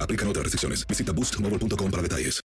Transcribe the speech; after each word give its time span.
Aplican 0.00 0.28
otras 0.28 0.44
restricciones. 0.44 0.86
Visita 0.86 1.12
boostmobile.com 1.12 1.90
para 1.90 2.02
detalles. 2.02 2.40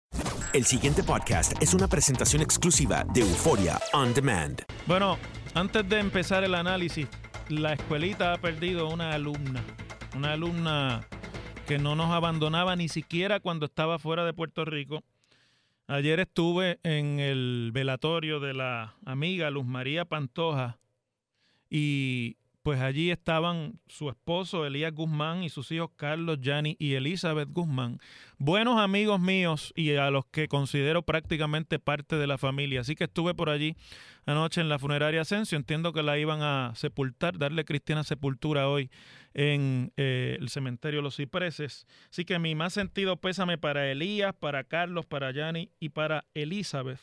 El 0.51 0.65
siguiente 0.65 1.03
podcast 1.03 1.53
es 1.61 1.75
una 1.75 1.87
presentación 1.87 2.41
exclusiva 2.41 3.05
de 3.13 3.21
Euforia 3.21 3.79
On 3.93 4.13
Demand. 4.13 4.63
Bueno, 4.87 5.19
antes 5.53 5.87
de 5.87 5.99
empezar 5.99 6.43
el 6.43 6.55
análisis, 6.55 7.07
la 7.49 7.73
escuelita 7.73 8.33
ha 8.33 8.37
perdido 8.37 8.89
una 8.89 9.11
alumna. 9.13 9.63
Una 10.15 10.33
alumna 10.33 11.07
que 11.67 11.77
no 11.77 11.95
nos 11.95 12.09
abandonaba 12.09 12.75
ni 12.75 12.89
siquiera 12.89 13.39
cuando 13.39 13.67
estaba 13.67 13.99
fuera 13.99 14.25
de 14.25 14.33
Puerto 14.33 14.65
Rico. 14.65 15.03
Ayer 15.87 16.19
estuve 16.19 16.79
en 16.81 17.19
el 17.19 17.69
velatorio 17.71 18.39
de 18.39 18.55
la 18.55 18.95
amiga 19.05 19.51
Luz 19.51 19.65
María 19.65 20.05
Pantoja 20.05 20.79
y 21.69 22.37
pues 22.69 22.81
allí 22.81 23.09
estaban 23.09 23.79
su 23.87 24.09
esposo 24.09 24.63
Elías 24.63 24.93
Guzmán 24.93 25.41
y 25.41 25.49
sus 25.49 25.71
hijos 25.71 25.89
Carlos, 25.95 26.37
Yanni 26.39 26.75
y 26.77 26.93
Elizabeth 26.93 27.49
Guzmán. 27.51 27.97
Buenos 28.37 28.79
amigos 28.79 29.19
míos 29.19 29.73
y 29.75 29.95
a 29.95 30.11
los 30.11 30.27
que 30.27 30.47
considero 30.47 31.01
prácticamente 31.01 31.79
parte 31.79 32.15
de 32.17 32.27
la 32.27 32.37
familia. 32.37 32.81
Así 32.81 32.93
que 32.93 33.05
estuve 33.05 33.33
por 33.33 33.49
allí 33.49 33.75
anoche 34.27 34.61
en 34.61 34.69
la 34.69 34.77
funeraria 34.77 35.21
Asensio. 35.21 35.57
Entiendo 35.57 35.93
que 35.93 36.03
la 36.03 36.19
iban 36.19 36.43
a 36.43 36.73
sepultar, 36.75 37.39
darle 37.39 37.65
cristiana 37.65 38.03
sepultura 38.03 38.69
hoy 38.69 38.91
en 39.33 39.91
eh, 39.97 40.37
el 40.39 40.49
cementerio 40.49 41.01
Los 41.01 41.15
Cipreses. 41.15 41.87
Así 42.11 42.23
que 42.23 42.37
mi 42.37 42.53
más 42.53 42.73
sentido 42.73 43.17
pésame 43.17 43.57
para 43.57 43.89
Elías, 43.89 44.35
para 44.35 44.63
Carlos, 44.63 45.07
para 45.07 45.31
Yanni 45.31 45.71
y 45.79 45.89
para 45.89 46.25
Elizabeth. 46.35 46.99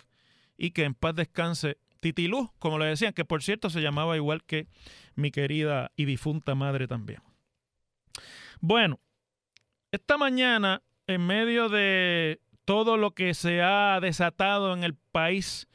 Y 0.57 0.71
que 0.71 0.85
en 0.85 0.95
paz 0.95 1.17
descanse 1.17 1.77
Titilú, 2.01 2.53
como 2.59 2.79
le 2.79 2.87
decían, 2.87 3.13
que 3.13 3.25
por 3.25 3.43
cierto 3.43 3.71
se 3.71 3.81
llamaba 3.81 4.17
igual 4.17 4.45
que 4.45 4.69
mi 5.17 5.31
querida 5.31 5.91
y 5.97 6.05
difunta 6.05 6.55
madre 6.55 6.87
también. 6.87 7.23
Bueno, 8.61 9.01
esta 9.93 10.17
mañana, 10.17 10.83
en 11.07 11.27
medio 11.27 11.69
de 11.69 12.41
todo 12.65 12.97
lo 12.97 13.13
que 13.13 13.35
se 13.35 13.63
ha 13.63 13.99
desatado 14.01 14.75
en 14.75 14.85
el 14.85 14.95
país 14.95 15.69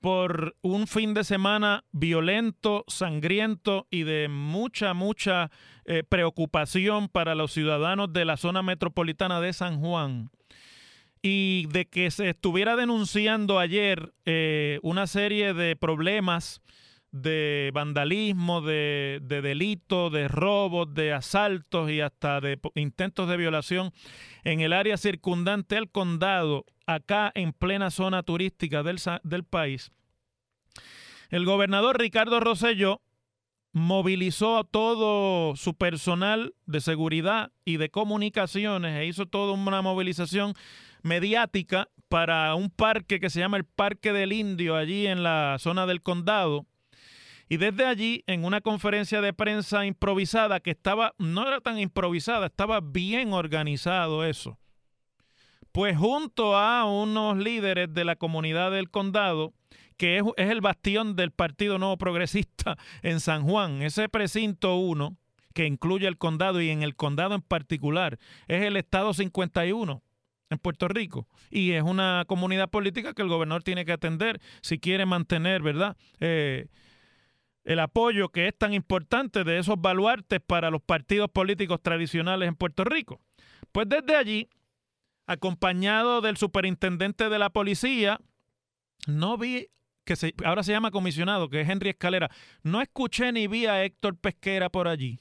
por 0.00 0.56
un 0.62 0.88
fin 0.88 1.14
de 1.14 1.22
semana 1.22 1.84
violento, 1.92 2.84
sangriento 2.88 3.86
y 3.88 4.02
de 4.02 4.28
mucha, 4.28 4.94
mucha 4.94 5.50
eh, 5.84 6.02
preocupación 6.02 7.08
para 7.08 7.36
los 7.36 7.52
ciudadanos 7.52 8.12
de 8.12 8.24
la 8.24 8.36
zona 8.36 8.62
metropolitana 8.62 9.40
de 9.40 9.52
San 9.52 9.80
Juan, 9.80 10.30
y 11.22 11.66
de 11.70 11.86
que 11.86 12.10
se 12.10 12.30
estuviera 12.30 12.74
denunciando 12.74 13.60
ayer 13.60 14.12
eh, 14.24 14.80
una 14.82 15.06
serie 15.06 15.54
de 15.54 15.76
problemas 15.76 16.61
de 17.12 17.70
vandalismo, 17.74 18.62
de, 18.62 19.20
de 19.22 19.42
delitos, 19.42 20.10
de 20.10 20.28
robos, 20.28 20.92
de 20.94 21.12
asaltos 21.12 21.90
y 21.90 22.00
hasta 22.00 22.40
de 22.40 22.58
intentos 22.74 23.28
de 23.28 23.36
violación 23.36 23.92
en 24.44 24.60
el 24.60 24.72
área 24.72 24.96
circundante 24.96 25.76
al 25.76 25.90
condado, 25.90 26.64
acá 26.86 27.30
en 27.34 27.52
plena 27.52 27.90
zona 27.90 28.22
turística 28.22 28.82
del, 28.82 28.98
del 29.22 29.44
país. 29.44 29.92
El 31.28 31.44
gobernador 31.44 31.98
Ricardo 31.98 32.40
Rosselló 32.40 33.02
movilizó 33.72 34.58
a 34.58 34.64
todo 34.64 35.56
su 35.56 35.74
personal 35.74 36.54
de 36.66 36.80
seguridad 36.80 37.52
y 37.64 37.78
de 37.78 37.90
comunicaciones 37.90 38.96
e 38.96 39.06
hizo 39.06 39.26
toda 39.26 39.52
una 39.52 39.80
movilización 39.80 40.54
mediática 41.02 41.88
para 42.08 42.54
un 42.54 42.68
parque 42.68 43.18
que 43.18 43.30
se 43.30 43.40
llama 43.40 43.56
el 43.56 43.64
Parque 43.64 44.12
del 44.12 44.32
Indio, 44.32 44.76
allí 44.76 45.06
en 45.06 45.22
la 45.22 45.56
zona 45.58 45.86
del 45.86 46.02
condado. 46.02 46.66
Y 47.52 47.58
desde 47.58 47.84
allí, 47.84 48.24
en 48.26 48.46
una 48.46 48.62
conferencia 48.62 49.20
de 49.20 49.34
prensa 49.34 49.84
improvisada, 49.84 50.60
que 50.60 50.70
estaba, 50.70 51.12
no 51.18 51.46
era 51.46 51.60
tan 51.60 51.78
improvisada, 51.78 52.46
estaba 52.46 52.80
bien 52.80 53.34
organizado 53.34 54.24
eso. 54.24 54.58
Pues 55.70 55.98
junto 55.98 56.56
a 56.56 56.86
unos 56.86 57.36
líderes 57.36 57.92
de 57.92 58.06
la 58.06 58.16
comunidad 58.16 58.70
del 58.70 58.88
condado, 58.88 59.52
que 59.98 60.16
es, 60.16 60.24
es 60.38 60.48
el 60.48 60.62
bastión 60.62 61.14
del 61.14 61.30
Partido 61.30 61.78
Nuevo 61.78 61.98
Progresista 61.98 62.78
en 63.02 63.20
San 63.20 63.42
Juan, 63.42 63.82
ese 63.82 64.08
precinto 64.08 64.76
1, 64.76 65.14
que 65.52 65.66
incluye 65.66 66.08
el 66.08 66.16
condado 66.16 66.62
y 66.62 66.70
en 66.70 66.82
el 66.82 66.96
condado 66.96 67.34
en 67.34 67.42
particular, 67.42 68.18
es 68.48 68.62
el 68.62 68.78
estado 68.78 69.12
51 69.12 70.02
en 70.48 70.58
Puerto 70.58 70.88
Rico. 70.88 71.28
Y 71.50 71.72
es 71.72 71.82
una 71.82 72.24
comunidad 72.26 72.70
política 72.70 73.12
que 73.12 73.20
el 73.20 73.28
gobernador 73.28 73.62
tiene 73.62 73.84
que 73.84 73.92
atender 73.92 74.40
si 74.62 74.78
quiere 74.78 75.04
mantener, 75.04 75.60
¿verdad? 75.60 75.98
Eh, 76.18 76.68
el 77.64 77.80
apoyo 77.80 78.30
que 78.30 78.48
es 78.48 78.56
tan 78.56 78.74
importante 78.74 79.44
de 79.44 79.58
esos 79.58 79.80
baluartes 79.80 80.40
para 80.40 80.70
los 80.70 80.82
partidos 80.82 81.30
políticos 81.30 81.80
tradicionales 81.82 82.48
en 82.48 82.56
Puerto 82.56 82.84
Rico. 82.84 83.20
Pues 83.70 83.88
desde 83.88 84.16
allí, 84.16 84.48
acompañado 85.26 86.20
del 86.20 86.36
superintendente 86.36 87.28
de 87.28 87.38
la 87.38 87.50
policía, 87.50 88.20
no 89.06 89.38
vi 89.38 89.68
que 90.04 90.16
se, 90.16 90.34
ahora 90.44 90.62
se 90.62 90.72
llama 90.72 90.90
comisionado, 90.90 91.48
que 91.48 91.60
es 91.60 91.68
Henry 91.68 91.90
Escalera. 91.90 92.30
No 92.62 92.80
escuché 92.80 93.32
ni 93.32 93.46
vi 93.46 93.66
a 93.66 93.84
Héctor 93.84 94.16
Pesquera 94.16 94.68
por 94.68 94.88
allí. 94.88 95.20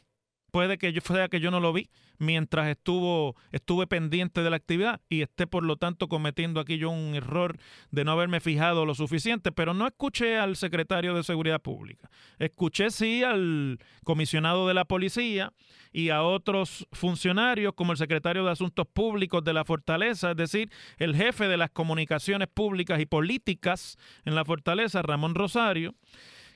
Puede 0.52 0.78
que 0.78 0.94
yo 0.94 1.02
sea 1.06 1.30
que 1.30 1.40
yo 1.40 1.52
no 1.52 1.60
lo 1.60 1.74
vi 1.74 1.90
mientras 2.18 2.68
estuvo 2.68 3.36
estuve 3.52 3.88
pendiente 3.88 4.44
de 4.44 4.50
la 4.50 4.56
actividad 4.56 5.02
y 5.10 5.22
esté 5.22 5.48
por 5.48 5.64
lo 5.64 5.78
tanto 5.78 6.08
cometiendo 6.08 6.60
aquí 6.60 6.78
yo 6.78 6.92
un 6.92 7.16
error 7.16 7.58
de 7.90 8.04
no 8.04 8.12
haberme 8.12 8.40
fijado 8.40 8.86
lo 8.86 8.94
suficiente, 8.94 9.52
pero 9.52 9.74
no 9.74 9.88
escuché 9.88 10.38
al 10.38 10.56
secretario 10.56 11.16
de 11.16 11.24
Seguridad 11.24 11.62
Pública. 11.62 12.10
Escuché 12.38 12.92
sí 12.92 13.24
al 13.24 13.80
comisionado 14.04 14.68
de 14.68 14.76
la 14.76 14.86
policía 14.86 15.52
y 15.92 16.10
a 16.10 16.22
otros 16.22 16.88
funcionarios 16.92 17.74
como 17.74 17.92
el 17.92 17.98
secretario 17.98 18.46
de 18.46 18.52
Asuntos 18.52 18.88
Públicos 18.88 19.44
de 19.44 19.54
la 19.54 19.66
Fortaleza, 19.66 20.32
es 20.32 20.38
decir, 20.38 20.72
el 20.98 21.16
jefe 21.16 21.48
de 21.48 21.58
las 21.58 21.72
comunicaciones 21.72 22.48
públicas 22.48 23.00
y 23.00 23.06
políticas 23.06 23.98
en 24.26 24.36
la 24.36 24.46
Fortaleza, 24.46 25.02
Ramón 25.02 25.36
Rosario 25.36 25.96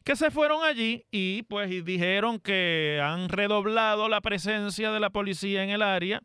que 0.06 0.16
se 0.16 0.30
fueron 0.30 0.64
allí 0.64 1.04
y 1.10 1.42
pues 1.44 1.84
dijeron 1.84 2.40
que 2.40 3.02
han 3.04 3.28
redoblado 3.28 4.08
la 4.08 4.22
presencia 4.22 4.92
de 4.92 5.00
la 5.00 5.10
policía 5.10 5.64
en 5.64 5.72
el 5.72 5.82
área, 5.82 6.22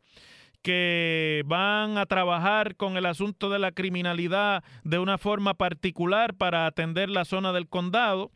que 0.63 1.43
van 1.47 1.97
a 1.97 2.05
trabajar 2.05 2.77
con 2.77 2.99
el 2.99 3.07
asunto 3.07 3.49
de 3.49 3.59
la 3.59 3.73
criminalidad 3.73 4.63
de 4.85 4.99
una 4.99 5.17
forma 5.17 5.55
particular 5.55 6.35
para 6.35 6.67
atender 6.67 7.09
la 7.09 7.25
zona 7.25 7.55
del 7.55 7.69
condado, 7.69 8.31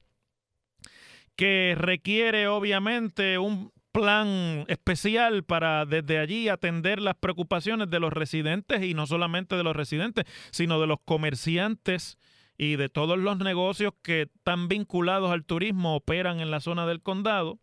que 1.37 1.75
requiere 1.76 2.49
obviamente 2.49 3.37
un 3.37 3.70
plan 3.93 4.64
especial 4.69 5.44
para 5.44 5.85
desde 5.85 6.19
allí 6.19 6.49
atender 6.49 7.00
las 7.00 7.17
preocupaciones 7.17 7.90
de 7.90 8.00
los 8.00 8.14
residentes 8.14 8.82
y 8.82 8.94
no 8.94 9.06
solamente 9.06 9.56
de 9.56 9.62
los 9.62 9.76
residentes, 9.76 10.25
sino 10.52 10.81
de 10.81 10.87
los 10.87 11.00
comerciantes 11.05 12.17
y 12.56 12.77
de 12.77 12.89
todos 12.89 13.19
los 13.19 13.39
negocios 13.39 13.93
que 14.03 14.23
están 14.23 14.69
vinculados 14.69 15.31
al 15.31 15.45
turismo 15.45 15.97
operan 15.97 16.41
en 16.41 16.51
la 16.51 16.61
zona 16.61 16.87
del 16.87 17.03
condado. 17.03 17.59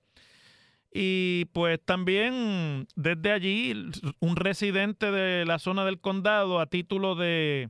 Y 0.93 1.45
pues 1.53 1.79
también 1.83 2.87
desde 2.95 3.31
allí 3.31 3.73
un 4.19 4.35
residente 4.35 5.11
de 5.11 5.45
la 5.45 5.57
zona 5.57 5.85
del 5.85 6.01
condado 6.01 6.59
a 6.59 6.65
título 6.65 7.15
de, 7.15 7.69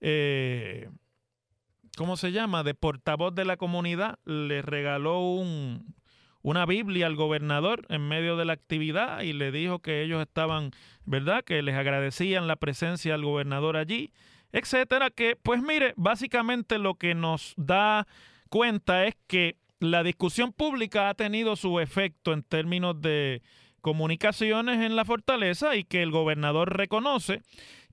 eh, 0.00 0.88
¿cómo 1.96 2.16
se 2.16 2.30
llama? 2.30 2.62
De 2.62 2.74
portavoz 2.74 3.34
de 3.34 3.44
la 3.44 3.56
comunidad 3.56 4.20
le 4.24 4.62
regaló 4.62 5.20
un, 5.20 5.96
una 6.42 6.66
Biblia 6.66 7.06
al 7.06 7.16
gobernador 7.16 7.86
en 7.88 8.06
medio 8.06 8.36
de 8.36 8.44
la 8.44 8.52
actividad 8.52 9.22
y 9.22 9.32
le 9.32 9.50
dijo 9.50 9.80
que 9.80 10.02
ellos 10.02 10.22
estaban, 10.22 10.70
¿verdad? 11.04 11.42
Que 11.44 11.62
les 11.62 11.74
agradecían 11.74 12.46
la 12.46 12.56
presencia 12.56 13.12
del 13.12 13.24
gobernador 13.24 13.76
allí, 13.76 14.12
etcétera. 14.52 15.10
Que 15.10 15.36
pues 15.36 15.62
mire, 15.62 15.94
básicamente 15.96 16.78
lo 16.78 16.94
que 16.94 17.14
nos 17.14 17.54
da 17.56 18.06
cuenta 18.48 19.06
es 19.06 19.16
que 19.26 19.56
la 19.80 20.02
discusión 20.02 20.52
pública 20.52 21.08
ha 21.08 21.14
tenido 21.14 21.56
su 21.56 21.80
efecto 21.80 22.32
en 22.32 22.42
términos 22.42 23.00
de 23.00 23.42
comunicaciones 23.80 24.80
en 24.80 24.94
la 24.94 25.04
fortaleza 25.04 25.74
y 25.74 25.84
que 25.84 26.02
el 26.02 26.12
gobernador 26.12 26.76
reconoce 26.76 27.42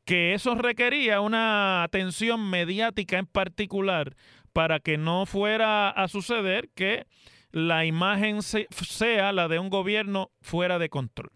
que 0.06 0.34
eso 0.34 0.56
requería 0.56 1.22
una 1.22 1.84
atención 1.84 2.50
mediática 2.50 3.18
en 3.18 3.26
particular 3.26 4.16
para 4.54 4.80
que 4.80 4.98
no 4.98 5.26
fuera 5.26 5.90
a 5.90 6.08
suceder 6.08 6.70
que 6.76 7.06
la 7.52 7.86
imagen 7.86 8.42
sea 8.42 9.32
la 9.34 9.48
de 9.48 9.60
un 9.60 9.70
gobierno 9.70 10.32
fuera 10.42 10.80
de 10.80 10.90
control. 10.90 11.32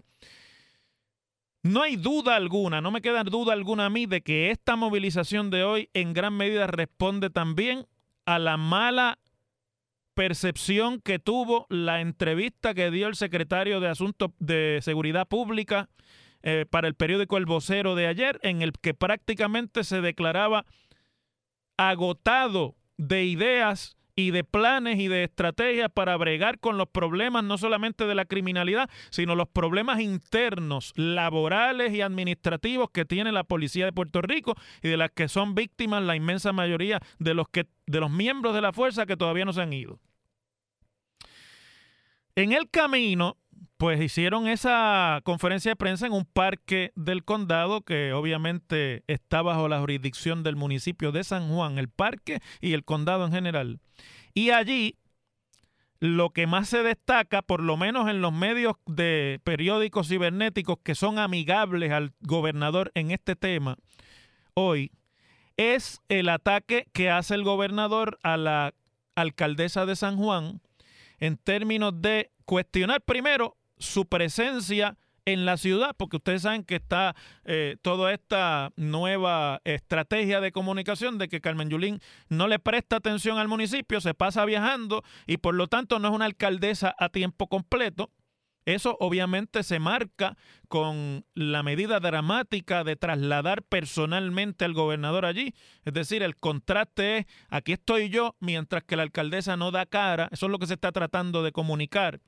No 1.64 1.82
hay 1.82 1.96
duda 1.96 2.36
alguna, 2.36 2.82
no 2.82 2.92
me 2.92 3.02
queda 3.02 3.24
duda 3.24 3.54
alguna 3.54 3.86
a 3.86 3.90
mí 3.90 4.06
de 4.06 4.22
que 4.22 4.52
esta 4.52 4.76
movilización 4.76 5.50
de 5.50 5.64
hoy 5.64 5.90
en 5.94 6.12
gran 6.12 6.36
medida 6.36 6.68
responde 6.68 7.30
también 7.30 7.88
a 8.26 8.38
la 8.38 8.58
mala 8.58 9.18
percepción 10.14 11.00
que 11.00 11.20
tuvo 11.20 11.66
la 11.70 12.02
entrevista 12.02 12.74
que 12.74 12.92
dio 12.92 13.08
el 13.08 13.16
secretario 13.16 13.80
de 13.80 13.88
Asuntos 13.88 14.32
de 14.40 14.80
Seguridad 14.82 15.26
Pública 15.26 15.90
eh, 16.42 16.66
para 16.70 16.90
el 16.90 16.96
periódico 16.96 17.38
El 17.38 17.46
Vocero 17.46 17.96
de 17.96 18.08
ayer, 18.08 18.42
en 18.44 18.62
el 18.62 18.74
que 18.74 18.94
prácticamente 18.94 19.86
se 19.86 20.02
declaraba 20.02 20.66
agotado 21.78 22.76
de 22.98 23.24
ideas 23.24 23.96
y 24.16 24.32
de 24.32 24.44
planes 24.44 25.00
y 25.00 25.08
de 25.08 25.24
estrategias 25.24 25.90
para 25.92 26.16
bregar 26.18 26.60
con 26.60 26.78
los 26.78 26.88
problemas 26.88 27.44
no 27.44 27.58
solamente 27.58 28.06
de 28.06 28.16
la 28.16 28.26
criminalidad, 28.26 28.90
sino 29.10 29.36
los 29.36 29.48
problemas 29.48 30.00
internos, 30.00 30.94
laborales 30.96 31.94
y 31.94 32.02
administrativos 32.02 32.90
que 32.92 33.06
tiene 33.06 33.32
la 33.32 33.44
policía 33.44 33.86
de 33.86 33.94
Puerto 33.94 34.22
Rico 34.22 34.56
y 34.82 34.90
de 34.90 34.98
las 34.98 35.12
que 35.12 35.28
son 35.28 35.56
víctimas 35.56 36.04
la 36.04 36.16
inmensa 36.16 36.54
mayoría 36.54 37.00
de 37.20 37.34
los 37.34 37.48
que 37.50 37.68
de 37.86 38.00
los 38.00 38.12
miembros 38.12 38.56
de 38.56 38.62
la 38.62 38.72
fuerza 38.72 39.06
que 39.06 39.18
todavía 39.18 39.46
no 39.46 39.54
se 39.54 39.62
han 39.62 39.74
ido. 39.74 40.00
En 42.36 42.52
el 42.52 42.70
camino, 42.70 43.38
pues 43.78 44.02
hicieron 44.02 44.48
esa 44.48 45.22
conferencia 45.24 45.72
de 45.72 45.76
prensa 45.76 46.06
en 46.06 46.14
un 46.14 46.26
parque 46.26 46.92
del 46.96 47.24
condado 47.24 47.82
que 47.82 48.14
obviamente 48.14 49.04
está 49.08 49.42
bajo 49.42 49.68
la 49.68 49.80
jurisdicción 49.80 50.44
del 50.44 50.56
municipio 50.56 51.12
de 51.12 51.24
San 51.24 51.50
Juan, 51.50 51.78
el 51.78 51.90
parque 51.90 52.40
y 52.62 52.74
el 52.74 52.84
condado 52.84 53.26
en 53.26 53.32
general. 53.32 53.80
Y 54.34 54.52
allí 54.52 54.98
lo 56.00 56.32
que 56.32 56.48
más 56.48 56.68
se 56.68 56.84
destaca, 56.84 57.42
por 57.42 57.62
lo 57.62 57.78
menos 57.78 58.10
en 58.10 58.22
los 58.22 58.34
medios 58.34 58.76
de 58.86 59.40
periódicos 59.44 60.10
cibernéticos 60.10 60.78
que 60.84 60.96
son 60.96 61.18
amigables 61.18 61.92
al 61.92 62.12
gobernador 62.20 62.92
en 62.94 63.12
este 63.12 63.36
tema 63.36 63.78
hoy, 64.54 64.92
es 65.58 66.02
el 66.10 66.30
ataque 66.30 66.88
que 66.94 67.10
hace 67.10 67.36
el 67.36 67.44
gobernador 67.44 68.20
a 68.24 68.38
la 68.38 68.74
alcaldesa 69.16 69.86
de 69.86 69.96
San 69.96 70.18
Juan, 70.18 70.62
en 71.24 71.38
términos 71.38 71.94
de 72.02 72.32
cuestionar 72.44 73.02
primero 73.02 73.56
su 73.78 74.08
presencia 74.08 74.98
en 75.24 75.46
la 75.46 75.56
ciudad, 75.56 75.96
porque 75.98 76.18
ustedes 76.18 76.42
saben 76.42 76.66
que 76.66 76.76
está 76.76 77.16
eh, 77.46 77.78
toda 77.82 78.12
esta 78.12 78.74
nueva 78.76 79.62
estrategia 79.64 80.42
de 80.42 80.52
comunicación 80.52 81.18
de 81.18 81.30
que 81.30 81.40
Carmen 81.40 81.70
Yulín 81.70 82.02
no 82.28 82.50
le 82.50 82.60
presta 82.60 82.98
atención 82.98 83.38
al 83.38 83.48
municipio, 83.48 84.02
se 84.02 84.14
pasa 84.14 84.44
viajando 84.44 85.02
y 85.26 85.38
por 85.38 85.56
lo 85.56 85.68
tanto 85.68 85.98
no 85.98 86.10
es 86.10 86.14
una 86.14 86.26
alcaldesa 86.26 86.94
a 87.00 87.08
tiempo 87.08 87.48
completo. 87.48 88.12
Eso 88.66 88.98
obviamente 89.00 89.64
se 89.64 89.80
marca 89.80 90.38
con 90.68 91.26
la 91.34 91.64
medida 91.64 92.00
dramática 92.00 92.84
de 92.84 92.96
trasladar 92.96 93.64
personalmente 93.64 94.66
al 94.66 94.74
gobernador 94.74 95.26
allí. 95.26 95.54
Es 95.86 95.94
decir, 95.94 96.24
el 96.24 96.36
contraste 96.36 97.18
es, 97.18 97.26
aquí 97.50 97.74
estoy 97.74 98.10
yo, 98.10 98.36
mientras 98.40 98.84
que 98.84 98.96
la 98.96 99.04
alcaldesa 99.04 99.58
no 99.58 99.72
da 99.72 99.86
cara. 99.86 100.30
Eso 100.32 100.46
es 100.46 100.52
lo 100.52 100.60
que 100.60 100.68
se 100.68 100.76
está 100.76 100.92
tratando 100.92 101.44
de 101.44 101.52
comunicar. 101.52 102.22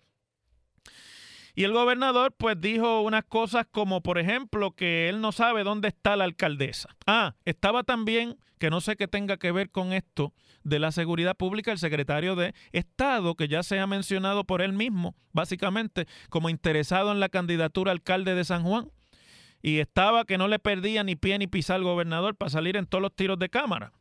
Y 1.56 1.64
el 1.64 1.72
gobernador 1.72 2.34
pues 2.38 2.60
dijo 2.60 3.02
unas 3.02 3.24
cosas 3.24 3.66
como, 3.72 4.02
por 4.02 4.20
ejemplo, 4.20 4.72
que 4.72 5.08
él 5.08 5.22
no 5.22 5.32
sabe 5.32 5.64
dónde 5.64 5.88
está 5.88 6.18
la 6.18 6.26
alcaldesa. 6.26 6.90
Ah, 7.08 7.36
estaba 7.46 7.84
también, 7.84 8.38
que 8.60 8.70
no 8.70 8.82
sé 8.82 8.98
qué 8.98 9.08
tenga 9.08 9.38
que 9.38 9.54
ver 9.54 9.72
con 9.72 9.94
esto, 9.94 10.34
de 10.66 10.80
la 10.80 10.92
seguridad 10.92 11.38
pública, 11.38 11.72
el 11.72 11.78
secretario 11.78 12.36
de 12.36 12.54
Estado, 12.74 13.36
que 13.36 13.48
ya 13.48 13.64
se 13.64 13.80
ha 13.80 13.88
mencionado 13.88 14.44
por 14.44 14.62
él 14.62 14.74
mismo, 14.74 15.16
básicamente, 15.32 16.08
como 16.30 16.50
interesado 16.50 17.14
en 17.14 17.22
la 17.22 17.30
candidatura 17.30 17.94
alcalde 17.94 18.36
de 18.36 18.44
San 18.44 18.64
Juan. 18.64 18.92
Y 19.62 19.80
estaba 19.80 20.26
que 20.26 20.38
no 20.38 20.50
le 20.50 20.60
perdía 20.60 21.04
ni 21.06 21.16
pie 21.16 21.40
ni 21.40 21.48
pisa 21.48 21.76
al 21.76 21.84
gobernador 21.84 22.36
para 22.36 22.50
salir 22.50 22.76
en 22.76 22.86
todos 22.86 23.02
los 23.02 23.16
tiros 23.16 23.40
de 23.40 23.50
cámara. 23.50 23.94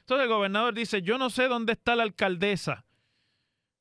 Entonces 0.00 0.24
el 0.24 0.32
gobernador 0.32 0.72
dice, 0.72 1.02
yo 1.02 1.18
no 1.18 1.28
sé 1.28 1.48
dónde 1.48 1.72
está 1.72 1.94
la 1.94 2.04
alcaldesa 2.04 2.85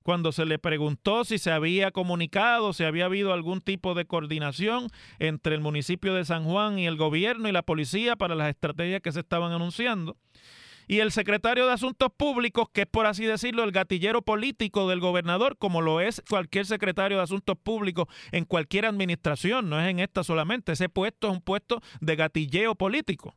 cuando 0.05 0.31
se 0.31 0.45
le 0.45 0.59
preguntó 0.59 1.25
si 1.25 1.39
se 1.39 1.49
había 1.49 1.89
comunicado, 1.89 2.73
si 2.73 2.83
había 2.83 3.05
habido 3.05 3.33
algún 3.33 3.59
tipo 3.59 3.95
de 3.95 4.05
coordinación 4.05 4.89
entre 5.17 5.55
el 5.55 5.61
municipio 5.61 6.13
de 6.13 6.23
San 6.23 6.43
Juan 6.43 6.77
y 6.77 6.85
el 6.85 6.95
gobierno 6.95 7.49
y 7.49 7.51
la 7.51 7.63
policía 7.63 8.15
para 8.15 8.35
las 8.35 8.49
estrategias 8.49 9.01
que 9.01 9.11
se 9.11 9.21
estaban 9.21 9.51
anunciando. 9.51 10.15
Y 10.87 10.99
el 10.99 11.11
secretario 11.11 11.65
de 11.65 11.73
Asuntos 11.73 12.09
Públicos, 12.15 12.67
que 12.71 12.81
es 12.81 12.87
por 12.87 13.07
así 13.07 13.25
decirlo 13.25 13.63
el 13.63 13.71
gatillero 13.71 14.21
político 14.21 14.87
del 14.87 14.99
gobernador, 14.99 15.57
como 15.57 15.81
lo 15.81 15.99
es 15.99 16.21
cualquier 16.29 16.67
secretario 16.67 17.17
de 17.17 17.23
Asuntos 17.23 17.57
Públicos 17.57 18.05
en 18.31 18.45
cualquier 18.45 18.85
administración, 18.85 19.71
no 19.71 19.81
es 19.81 19.89
en 19.89 19.99
esta 19.99 20.23
solamente, 20.23 20.73
ese 20.73 20.87
puesto 20.87 21.29
es 21.29 21.33
un 21.33 21.41
puesto 21.41 21.81
de 21.99 22.15
gatilleo 22.15 22.75
político 22.75 23.33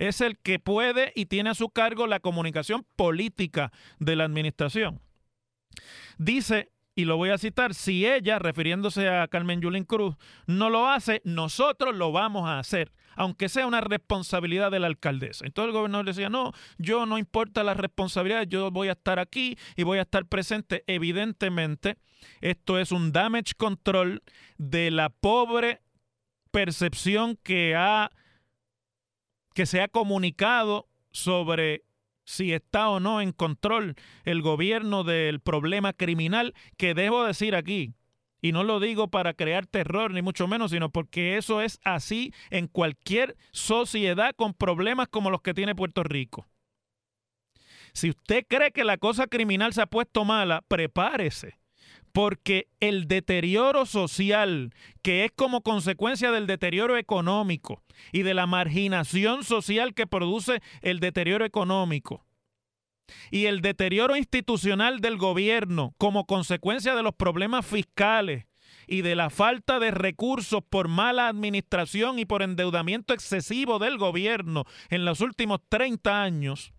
es 0.00 0.20
el 0.20 0.36
que 0.38 0.58
puede 0.58 1.12
y 1.14 1.26
tiene 1.26 1.50
a 1.50 1.54
su 1.54 1.68
cargo 1.70 2.08
la 2.08 2.18
comunicación 2.18 2.84
política 2.96 3.70
de 4.00 4.16
la 4.16 4.24
administración. 4.24 5.00
Dice, 6.18 6.70
y 6.96 7.06
lo 7.06 7.16
voy 7.16 7.30
a 7.30 7.38
citar, 7.38 7.74
si 7.74 8.06
ella, 8.06 8.38
refiriéndose 8.38 9.08
a 9.08 9.26
Carmen 9.28 9.60
Yulín 9.60 9.84
Cruz, 9.84 10.16
no 10.46 10.70
lo 10.70 10.88
hace, 10.88 11.20
nosotros 11.24 11.94
lo 11.94 12.12
vamos 12.12 12.48
a 12.48 12.58
hacer, 12.60 12.92
aunque 13.16 13.48
sea 13.48 13.66
una 13.66 13.80
responsabilidad 13.80 14.70
de 14.70 14.78
la 14.78 14.86
alcaldesa. 14.86 15.44
Entonces 15.44 15.68
el 15.68 15.76
gobernador 15.76 16.06
decía, 16.06 16.28
no, 16.28 16.52
yo 16.78 17.04
no 17.06 17.18
importa 17.18 17.64
la 17.64 17.74
responsabilidad, 17.74 18.44
yo 18.44 18.70
voy 18.70 18.88
a 18.88 18.92
estar 18.92 19.18
aquí 19.18 19.58
y 19.76 19.82
voy 19.82 19.98
a 19.98 20.02
estar 20.02 20.26
presente. 20.26 20.84
Evidentemente, 20.86 21.96
esto 22.40 22.78
es 22.78 22.92
un 22.92 23.10
damage 23.12 23.54
control 23.56 24.22
de 24.56 24.90
la 24.92 25.08
pobre 25.08 25.80
percepción 26.52 27.36
que 27.42 27.74
ha 27.76 28.10
que 29.54 29.66
se 29.66 29.80
ha 29.80 29.86
comunicado 29.88 30.88
sobre 31.12 31.84
si 32.24 32.52
está 32.52 32.88
o 32.88 33.00
no 33.00 33.20
en 33.20 33.32
control 33.32 33.94
el 34.24 34.42
gobierno 34.42 35.04
del 35.04 35.40
problema 35.40 35.92
criminal, 35.92 36.54
que 36.76 36.94
debo 36.94 37.24
decir 37.24 37.54
aquí, 37.54 37.94
y 38.40 38.52
no 38.52 38.62
lo 38.62 38.78
digo 38.78 39.08
para 39.08 39.32
crear 39.32 39.66
terror, 39.66 40.12
ni 40.12 40.20
mucho 40.20 40.46
menos, 40.46 40.70
sino 40.70 40.90
porque 40.90 41.38
eso 41.38 41.62
es 41.62 41.80
así 41.82 42.34
en 42.50 42.66
cualquier 42.66 43.36
sociedad 43.52 44.34
con 44.36 44.52
problemas 44.52 45.08
como 45.08 45.30
los 45.30 45.40
que 45.40 45.54
tiene 45.54 45.74
Puerto 45.74 46.02
Rico. 46.02 46.46
Si 47.94 48.10
usted 48.10 48.44
cree 48.46 48.72
que 48.72 48.84
la 48.84 48.98
cosa 48.98 49.28
criminal 49.28 49.72
se 49.72 49.80
ha 49.80 49.86
puesto 49.86 50.24
mala, 50.24 50.62
prepárese 50.68 51.58
porque 52.14 52.68
el 52.78 53.08
deterioro 53.08 53.86
social, 53.86 54.72
que 55.02 55.24
es 55.24 55.32
como 55.34 55.62
consecuencia 55.62 56.30
del 56.30 56.46
deterioro 56.46 56.96
económico 56.96 57.82
y 58.12 58.22
de 58.22 58.34
la 58.34 58.46
marginación 58.46 59.42
social 59.42 59.94
que 59.94 60.06
produce 60.06 60.62
el 60.80 61.00
deterioro 61.00 61.44
económico, 61.44 62.24
y 63.32 63.46
el 63.46 63.62
deterioro 63.62 64.16
institucional 64.16 65.00
del 65.00 65.16
gobierno 65.16 65.96
como 65.98 66.24
consecuencia 66.24 66.94
de 66.94 67.02
los 67.02 67.16
problemas 67.16 67.66
fiscales, 67.66 68.46
y 68.86 69.02
de 69.02 69.16
la 69.16 69.28
falta 69.28 69.80
de 69.80 69.90
recursos 69.90 70.62
por 70.70 70.86
mala 70.86 71.26
administración 71.26 72.20
y 72.20 72.26
por 72.26 72.42
endeudamiento 72.42 73.12
excesivo 73.12 73.80
del 73.80 73.98
gobierno 73.98 74.66
en 74.88 75.04
los 75.04 75.20
últimos 75.20 75.60
30 75.68 76.22
años, 76.22 76.72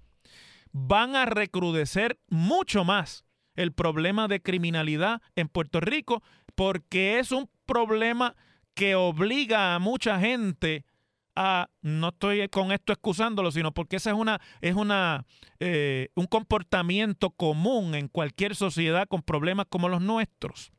van 0.71 1.17
a 1.17 1.25
recrudecer 1.25 2.19
mucho 2.29 2.85
más 2.85 3.25
el 3.55 3.71
problema 3.71 4.27
de 4.27 4.41
criminalidad 4.41 5.21
en 5.35 5.47
Puerto 5.47 5.79
Rico 5.79 6.23
porque 6.55 7.19
es 7.19 7.31
un 7.31 7.49
problema 7.65 8.35
que 8.73 8.95
obliga 8.95 9.75
a 9.75 9.79
mucha 9.79 10.19
gente 10.19 10.85
a, 11.35 11.69
no 11.81 12.09
estoy 12.09 12.47
con 12.49 12.71
esto 12.71 12.93
excusándolo, 12.93 13.51
sino 13.51 13.73
porque 13.73 13.97
ese 13.97 14.09
es 14.09 14.15
una, 14.15 14.39
es 14.61 14.75
una, 14.75 15.25
eh, 15.59 16.09
un 16.15 16.27
comportamiento 16.27 17.29
común 17.31 17.93
en 17.95 18.07
cualquier 18.07 18.55
sociedad 18.55 19.07
con 19.07 19.21
problemas 19.21 19.65
como 19.69 19.89
los 19.89 20.01
nuestros. 20.01 20.71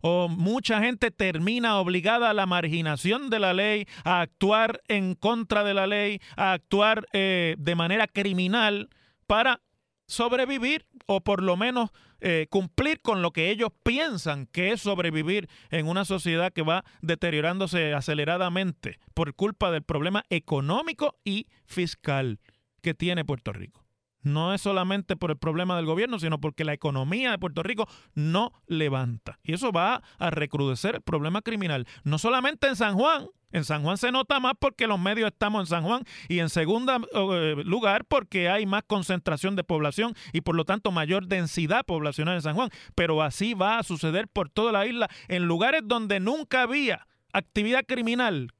O 0.00 0.28
mucha 0.28 0.80
gente 0.80 1.10
termina 1.10 1.78
obligada 1.80 2.30
a 2.30 2.34
la 2.34 2.46
marginación 2.46 3.30
de 3.30 3.40
la 3.40 3.52
ley, 3.52 3.86
a 4.04 4.20
actuar 4.20 4.80
en 4.86 5.14
contra 5.14 5.64
de 5.64 5.74
la 5.74 5.88
ley, 5.88 6.20
a 6.36 6.52
actuar 6.52 7.06
eh, 7.12 7.56
de 7.58 7.74
manera 7.74 8.06
criminal 8.06 8.88
para 9.26 9.60
sobrevivir 10.06 10.86
o 11.08 11.22
por 11.22 11.42
lo 11.42 11.56
menos 11.56 11.90
eh, 12.20 12.46
cumplir 12.50 13.00
con 13.00 13.22
lo 13.22 13.32
que 13.32 13.50
ellos 13.50 13.70
piensan 13.82 14.46
que 14.46 14.72
es 14.72 14.82
sobrevivir 14.82 15.48
en 15.70 15.88
una 15.88 16.04
sociedad 16.04 16.52
que 16.52 16.62
va 16.62 16.84
deteriorándose 17.00 17.94
aceleradamente 17.94 19.00
por 19.14 19.34
culpa 19.34 19.70
del 19.70 19.82
problema 19.82 20.24
económico 20.28 21.16
y 21.24 21.46
fiscal 21.64 22.40
que 22.82 22.92
tiene 22.92 23.24
Puerto 23.24 23.52
Rico. 23.52 23.84
No 24.20 24.52
es 24.52 24.60
solamente 24.60 25.16
por 25.16 25.30
el 25.30 25.38
problema 25.38 25.76
del 25.76 25.86
gobierno, 25.86 26.18
sino 26.18 26.40
porque 26.40 26.64
la 26.64 26.74
economía 26.74 27.30
de 27.30 27.38
Puerto 27.38 27.62
Rico 27.62 27.88
no 28.14 28.52
levanta. 28.66 29.38
Y 29.42 29.54
eso 29.54 29.72
va 29.72 30.02
a 30.18 30.30
recrudecer 30.30 30.96
el 30.96 31.02
problema 31.02 31.40
criminal. 31.40 31.86
No 32.04 32.18
solamente 32.18 32.66
en 32.66 32.76
San 32.76 32.94
Juan, 32.96 33.28
en 33.52 33.64
San 33.64 33.82
Juan 33.82 33.96
se 33.96 34.12
nota 34.12 34.40
más 34.40 34.54
porque 34.58 34.86
los 34.86 35.00
medios 35.00 35.30
estamos 35.30 35.60
en 35.62 35.66
San 35.66 35.84
Juan 35.84 36.02
y 36.28 36.40
en 36.40 36.50
segundo 36.50 36.92
eh, 37.12 37.54
lugar 37.64 38.04
porque 38.04 38.48
hay 38.48 38.66
más 38.66 38.82
concentración 38.84 39.56
de 39.56 39.64
población 39.64 40.14
y 40.32 40.40
por 40.42 40.54
lo 40.54 40.64
tanto 40.64 40.90
mayor 40.90 41.26
densidad 41.26 41.84
poblacional 41.84 42.36
en 42.36 42.42
San 42.42 42.54
Juan. 42.54 42.70
Pero 42.94 43.22
así 43.22 43.54
va 43.54 43.78
a 43.78 43.82
suceder 43.82 44.28
por 44.28 44.50
toda 44.50 44.72
la 44.72 44.86
isla 44.86 45.08
en 45.28 45.44
lugares 45.44 45.82
donde 45.84 46.20
nunca 46.20 46.62
había 46.62 47.06
actividad 47.32 47.84
criminal. 47.86 48.52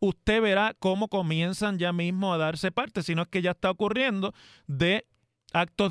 Usted 0.00 0.40
verá 0.40 0.74
cómo 0.78 1.08
comienzan 1.08 1.78
ya 1.78 1.92
mismo 1.92 2.32
a 2.32 2.38
darse 2.38 2.70
parte, 2.70 3.02
si 3.02 3.16
no 3.16 3.22
es 3.22 3.28
que 3.28 3.42
ya 3.42 3.50
está 3.50 3.70
ocurriendo, 3.70 4.32
de 4.68 5.06
actos 5.52 5.90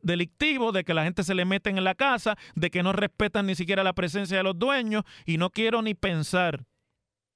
delictivos, 0.00 0.72
de 0.72 0.84
que 0.84 0.94
la 0.94 1.02
gente 1.02 1.24
se 1.24 1.34
le 1.34 1.44
mete 1.44 1.70
en 1.70 1.82
la 1.82 1.96
casa, 1.96 2.36
de 2.54 2.70
que 2.70 2.84
no 2.84 2.92
respetan 2.92 3.46
ni 3.46 3.56
siquiera 3.56 3.82
la 3.82 3.94
presencia 3.94 4.36
de 4.36 4.44
los 4.44 4.56
dueños 4.56 5.02
y 5.26 5.38
no 5.38 5.50
quiero 5.50 5.82
ni 5.82 5.94
pensar 5.94 6.66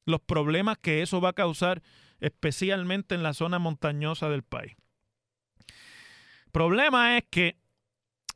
los 0.04 0.20
problemas 0.20 0.78
que 0.78 1.02
eso 1.02 1.20
va 1.20 1.30
a 1.30 1.34
causar, 1.34 1.82
especialmente 2.20 3.14
en 3.14 3.22
la 3.22 3.34
zona 3.34 3.58
montañosa 3.58 4.28
del 4.28 4.42
país. 4.42 4.74
Problema 6.50 7.16
es 7.16 7.24
que 7.30 7.56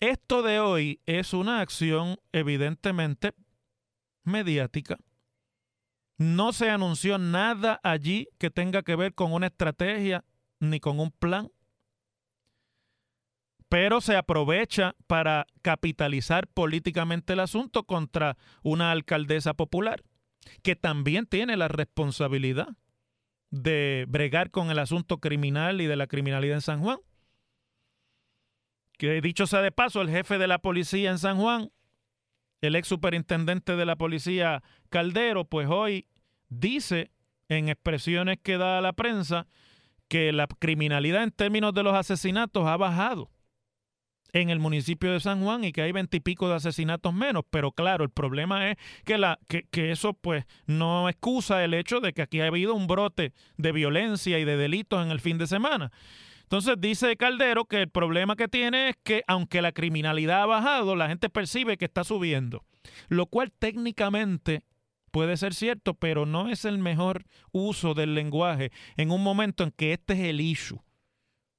esto 0.00 0.42
de 0.42 0.60
hoy 0.60 1.00
es 1.06 1.32
una 1.32 1.60
acción 1.60 2.18
evidentemente 2.32 3.34
mediática. 4.24 4.98
No 6.18 6.52
se 6.52 6.70
anunció 6.70 7.18
nada 7.18 7.80
allí 7.82 8.28
que 8.38 8.50
tenga 8.50 8.82
que 8.82 8.96
ver 8.96 9.14
con 9.14 9.32
una 9.32 9.48
estrategia 9.48 10.24
ni 10.60 10.80
con 10.80 10.98
un 10.98 11.10
plan, 11.10 11.50
pero 13.68 14.00
se 14.00 14.16
aprovecha 14.16 14.94
para 15.06 15.46
capitalizar 15.60 16.46
políticamente 16.46 17.34
el 17.34 17.40
asunto 17.40 17.84
contra 17.84 18.38
una 18.62 18.92
alcaldesa 18.92 19.54
popular 19.54 20.02
que 20.62 20.76
también 20.76 21.26
tiene 21.26 21.56
la 21.56 21.68
responsabilidad 21.68 22.68
de 23.50 24.06
bregar 24.08 24.50
con 24.50 24.70
el 24.70 24.78
asunto 24.78 25.18
criminal 25.18 25.80
y 25.80 25.86
de 25.86 25.96
la 25.96 26.06
criminalidad 26.06 26.56
en 26.56 26.62
San 26.62 26.80
Juan. 26.80 26.98
Que 28.98 29.20
dicho 29.20 29.46
sea 29.46 29.60
de 29.62 29.72
paso, 29.72 30.00
el 30.00 30.10
jefe 30.10 30.38
de 30.38 30.46
la 30.46 30.58
policía 30.58 31.10
en 31.10 31.18
San 31.18 31.36
Juan, 31.38 31.70
el 32.60 32.76
ex 32.76 32.88
superintendente 32.88 33.76
de 33.76 33.84
la 33.84 33.96
policía 33.96 34.62
Caldero, 34.88 35.44
pues 35.44 35.68
hoy 35.68 36.08
dice 36.48 37.10
en 37.48 37.68
expresiones 37.68 38.38
que 38.42 38.58
da 38.58 38.78
a 38.78 38.80
la 38.80 38.92
prensa 38.92 39.46
que 40.08 40.32
la 40.32 40.46
criminalidad 40.46 41.22
en 41.22 41.30
términos 41.30 41.74
de 41.74 41.82
los 41.82 41.94
asesinatos 41.94 42.66
ha 42.66 42.76
bajado 42.76 43.30
en 44.40 44.50
el 44.50 44.58
municipio 44.58 45.12
de 45.12 45.20
San 45.20 45.42
Juan 45.42 45.64
y 45.64 45.72
que 45.72 45.82
hay 45.82 45.92
veintipico 45.92 46.48
de 46.48 46.56
asesinatos 46.56 47.12
menos. 47.14 47.44
Pero 47.50 47.72
claro, 47.72 48.04
el 48.04 48.10
problema 48.10 48.70
es 48.70 48.76
que, 49.04 49.18
la, 49.18 49.38
que, 49.48 49.64
que, 49.70 49.90
eso 49.90 50.14
pues 50.14 50.44
no 50.66 51.08
excusa 51.08 51.64
el 51.64 51.74
hecho 51.74 52.00
de 52.00 52.12
que 52.12 52.22
aquí 52.22 52.40
ha 52.40 52.46
habido 52.46 52.74
un 52.74 52.86
brote 52.86 53.32
de 53.56 53.72
violencia 53.72 54.38
y 54.38 54.44
de 54.44 54.56
delitos 54.56 55.04
en 55.04 55.10
el 55.10 55.20
fin 55.20 55.38
de 55.38 55.46
semana. 55.46 55.92
Entonces 56.42 56.76
dice 56.78 57.16
Caldero 57.16 57.64
que 57.64 57.82
el 57.82 57.88
problema 57.88 58.36
que 58.36 58.46
tiene 58.46 58.90
es 58.90 58.96
que 59.02 59.24
aunque 59.26 59.60
la 59.60 59.72
criminalidad 59.72 60.42
ha 60.42 60.46
bajado, 60.46 60.94
la 60.94 61.08
gente 61.08 61.28
percibe 61.28 61.76
que 61.76 61.86
está 61.86 62.04
subiendo, 62.04 62.64
lo 63.08 63.26
cual 63.26 63.50
técnicamente 63.50 64.62
puede 65.10 65.36
ser 65.36 65.54
cierto, 65.54 65.94
pero 65.94 66.24
no 66.24 66.48
es 66.48 66.64
el 66.64 66.78
mejor 66.78 67.24
uso 67.50 67.94
del 67.94 68.14
lenguaje 68.14 68.70
en 68.96 69.10
un 69.10 69.24
momento 69.24 69.64
en 69.64 69.72
que 69.72 69.92
este 69.92 70.12
es 70.12 70.20
el 70.20 70.40
issue 70.40 70.85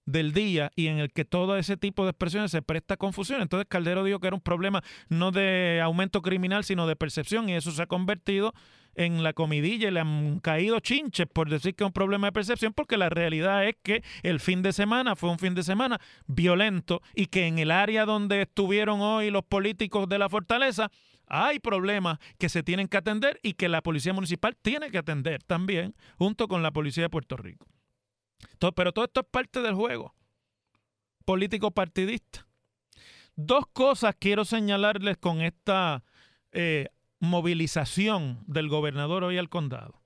del 0.08 0.34
día 0.34 0.72
y 0.76 0.88
en 0.88 0.98
el 0.98 1.12
que 1.12 1.26
todo 1.26 1.58
ese 1.58 1.78
tipo 1.78 2.06
de 2.06 2.12
expresiones 2.12 2.50
se 2.50 2.64
presta 2.64 2.98
confusión. 2.98 3.42
Entonces 3.42 3.68
Caldero 3.70 4.04
dijo 4.04 4.20
que 4.20 4.28
era 4.28 4.36
un 4.36 4.42
problema 4.42 4.82
no 5.10 5.32
de 5.32 5.82
aumento 5.84 6.24
criminal, 6.24 6.64
sino 6.64 6.88
de 6.88 6.96
percepción 6.96 7.48
y 7.50 7.54
eso 7.54 7.72
se 7.72 7.84
ha 7.84 7.88
convertido 7.88 8.54
en 8.96 9.22
la 9.22 9.34
comidilla 9.34 9.90
y 9.90 9.92
le 9.92 10.00
han 10.00 10.40
caído 10.40 10.80
chinches 10.80 11.28
por 11.28 11.50
decir 11.50 11.76
que 11.76 11.84
es 11.84 11.86
un 11.86 11.94
problema 11.94 12.28
de 12.28 12.32
percepción, 12.32 12.74
porque 12.74 12.98
la 12.98 13.10
realidad 13.10 13.68
es 13.68 13.76
que 13.84 14.02
el 14.24 14.40
fin 14.40 14.64
de 14.64 14.74
semana 14.74 15.16
fue 15.16 15.30
un 15.30 15.38
fin 15.38 15.54
de 15.54 15.62
semana 15.62 16.00
violento 16.26 17.02
y 17.14 17.28
que 17.28 17.46
en 17.46 17.60
el 17.60 17.70
área 17.70 18.06
donde 18.06 18.42
estuvieron 18.42 19.02
hoy 19.02 19.30
los 19.30 19.44
políticos 19.44 20.10
de 20.10 20.18
la 20.18 20.30
fortaleza 20.30 20.90
hay 21.28 21.60
problemas 21.60 22.18
que 22.40 22.48
se 22.48 22.64
tienen 22.64 22.88
que 22.88 22.98
atender 22.98 23.40
y 23.44 23.54
que 23.54 23.68
la 23.68 23.82
policía 23.82 24.14
municipal 24.14 24.56
tiene 24.56 24.90
que 24.90 24.98
atender 24.98 25.44
también 25.44 25.94
junto 26.18 26.48
con 26.48 26.64
la 26.64 26.72
policía 26.72 27.04
de 27.04 27.10
Puerto 27.10 27.36
Rico 27.36 27.68
pero 28.75 28.91
todo 28.91 29.06
esto 29.06 29.22
es 29.22 29.27
parte 29.29 29.62
del 29.62 29.75
juego 29.75 30.13
político 31.27 31.72
partidista. 31.72 32.48
Dos 33.36 33.65
cosas 33.74 34.15
quiero 34.17 34.46
señalarles 34.46 35.17
con 35.17 35.41
esta 35.41 36.06
eh, 36.53 36.88
movilización 37.20 38.46
del 38.48 38.70
gobernador 38.70 39.25
hoy 39.25 39.38
al 39.38 39.50
condado. 39.50 40.01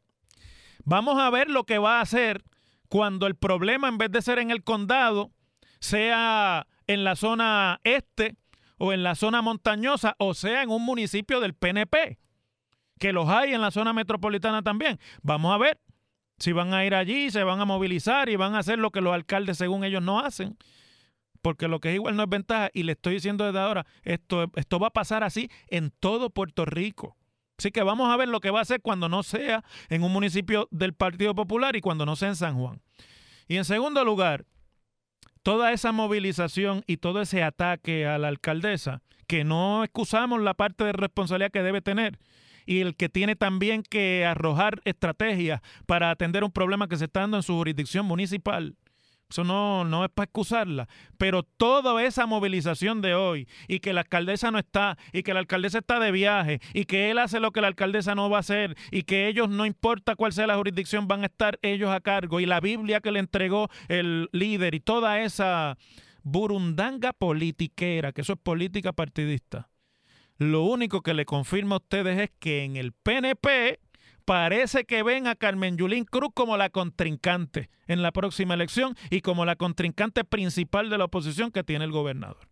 Vamos 0.83 1.19
a 1.19 1.29
ver 1.29 1.47
lo 1.47 1.65
que 1.65 1.77
va 1.77 1.99
a 1.99 2.01
hacer 2.01 2.43
cuando 2.89 3.27
el 3.27 3.35
problema, 3.35 3.87
en 3.87 3.99
vez 3.99 4.11
de 4.11 4.23
ser 4.23 4.39
en 4.39 4.49
el 4.49 4.63
condado, 4.63 5.31
sea 5.79 6.65
en 6.87 7.03
la 7.03 7.15
zona 7.15 7.79
este 7.83 8.35
o 8.79 8.91
en 8.91 9.03
la 9.03 9.13
zona 9.13 9.43
montañosa 9.43 10.15
o 10.17 10.33
sea 10.33 10.63
en 10.63 10.71
un 10.71 10.83
municipio 10.83 11.39
del 11.39 11.53
PNP, 11.53 12.17
que 12.97 13.13
los 13.13 13.29
hay 13.29 13.53
en 13.53 13.61
la 13.61 13.69
zona 13.69 13.93
metropolitana 13.93 14.63
también. 14.63 14.99
Vamos 15.21 15.53
a 15.53 15.59
ver 15.59 15.79
si 16.41 16.51
van 16.53 16.73
a 16.73 16.83
ir 16.85 16.95
allí, 16.95 17.29
se 17.29 17.43
van 17.43 17.61
a 17.61 17.65
movilizar 17.65 18.27
y 18.29 18.35
van 18.35 18.55
a 18.55 18.59
hacer 18.59 18.79
lo 18.79 18.91
que 18.91 19.01
los 19.01 19.13
alcaldes 19.13 19.57
según 19.57 19.83
ellos 19.83 20.01
no 20.01 20.19
hacen. 20.19 20.57
Porque 21.41 21.67
lo 21.67 21.79
que 21.79 21.89
es 21.89 21.95
igual 21.95 22.15
no 22.15 22.23
es 22.23 22.29
ventaja. 22.29 22.69
Y 22.73 22.83
le 22.83 22.93
estoy 22.93 23.15
diciendo 23.15 23.45
desde 23.45 23.59
ahora, 23.59 23.85
esto, 24.03 24.51
esto 24.55 24.79
va 24.79 24.87
a 24.87 24.93
pasar 24.93 25.23
así 25.23 25.49
en 25.67 25.91
todo 25.99 26.29
Puerto 26.29 26.65
Rico. 26.65 27.15
Así 27.57 27.71
que 27.71 27.83
vamos 27.83 28.11
a 28.11 28.17
ver 28.17 28.27
lo 28.27 28.39
que 28.39 28.49
va 28.49 28.59
a 28.59 28.63
hacer 28.63 28.81
cuando 28.81 29.07
no 29.07 29.21
sea 29.21 29.63
en 29.89 30.03
un 30.03 30.11
municipio 30.11 30.67
del 30.71 30.93
Partido 30.93 31.35
Popular 31.35 31.75
y 31.75 31.81
cuando 31.81 32.05
no 32.05 32.15
sea 32.15 32.29
en 32.29 32.35
San 32.35 32.57
Juan. 32.57 32.81
Y 33.47 33.57
en 33.57 33.65
segundo 33.65 34.03
lugar, 34.03 34.45
toda 35.43 35.71
esa 35.71 35.91
movilización 35.91 36.83
y 36.87 36.97
todo 36.97 37.21
ese 37.21 37.43
ataque 37.43 38.07
a 38.07 38.17
la 38.17 38.29
alcaldesa, 38.29 39.03
que 39.27 39.43
no 39.43 39.83
excusamos 39.83 40.41
la 40.41 40.55
parte 40.55 40.83
de 40.83 40.93
responsabilidad 40.93 41.51
que 41.51 41.61
debe 41.61 41.81
tener, 41.81 42.17
y 42.65 42.79
el 42.79 42.95
que 42.95 43.09
tiene 43.09 43.35
también 43.35 43.83
que 43.83 44.25
arrojar 44.25 44.81
estrategias 44.85 45.61
para 45.85 46.11
atender 46.11 46.43
un 46.43 46.51
problema 46.51 46.87
que 46.87 46.97
se 46.97 47.05
está 47.05 47.21
dando 47.21 47.37
en 47.37 47.43
su 47.43 47.53
jurisdicción 47.53 48.05
municipal. 48.05 48.75
Eso 49.31 49.45
no, 49.45 49.85
no 49.85 50.03
es 50.03 50.11
para 50.11 50.25
excusarla. 50.25 50.89
Pero 51.17 51.43
toda 51.43 52.03
esa 52.03 52.25
movilización 52.25 53.01
de 53.01 53.15
hoy 53.15 53.47
y 53.69 53.79
que 53.79 53.93
la 53.93 54.01
alcaldesa 54.01 54.51
no 54.51 54.59
está 54.59 54.97
y 55.13 55.23
que 55.23 55.33
la 55.33 55.39
alcaldesa 55.39 55.79
está 55.79 55.99
de 55.99 56.11
viaje 56.11 56.59
y 56.73 56.83
que 56.83 57.09
él 57.09 57.17
hace 57.17 57.39
lo 57.39 57.51
que 57.51 57.61
la 57.61 57.67
alcaldesa 57.67 58.13
no 58.13 58.29
va 58.29 58.37
a 58.37 58.41
hacer 58.41 58.75
y 58.91 59.03
que 59.03 59.29
ellos, 59.29 59.49
no 59.49 59.65
importa 59.65 60.15
cuál 60.15 60.33
sea 60.33 60.47
la 60.47 60.57
jurisdicción, 60.57 61.07
van 61.07 61.23
a 61.23 61.27
estar 61.27 61.57
ellos 61.61 61.91
a 61.91 62.01
cargo 62.01 62.41
y 62.41 62.45
la 62.45 62.59
Biblia 62.59 62.99
que 62.99 63.11
le 63.11 63.19
entregó 63.19 63.69
el 63.87 64.27
líder 64.33 64.75
y 64.75 64.81
toda 64.81 65.21
esa 65.21 65.77
burundanga 66.23 67.13
politiquera, 67.13 68.11
que 68.11 68.21
eso 68.21 68.33
es 68.33 68.39
política 68.39 68.91
partidista. 68.91 69.70
Lo 70.41 70.63
único 70.63 71.01
que 71.01 71.13
le 71.13 71.23
confirma 71.23 71.75
a 71.75 71.77
ustedes 71.77 72.17
es 72.19 72.31
que 72.39 72.63
en 72.63 72.75
el 72.75 72.93
PNP 72.93 73.79
parece 74.25 74.85
que 74.85 75.03
ven 75.03 75.27
a 75.27 75.35
Carmen 75.35 75.77
Yulín 75.77 76.03
Cruz 76.03 76.31
como 76.33 76.57
la 76.57 76.71
contrincante 76.71 77.69
en 77.85 78.01
la 78.01 78.11
próxima 78.11 78.55
elección 78.55 78.95
y 79.11 79.21
como 79.21 79.45
la 79.45 79.55
contrincante 79.55 80.23
principal 80.23 80.89
de 80.89 80.97
la 80.97 81.05
oposición 81.05 81.51
que 81.51 81.63
tiene 81.63 81.85
el 81.85 81.91
gobernador. 81.91 82.49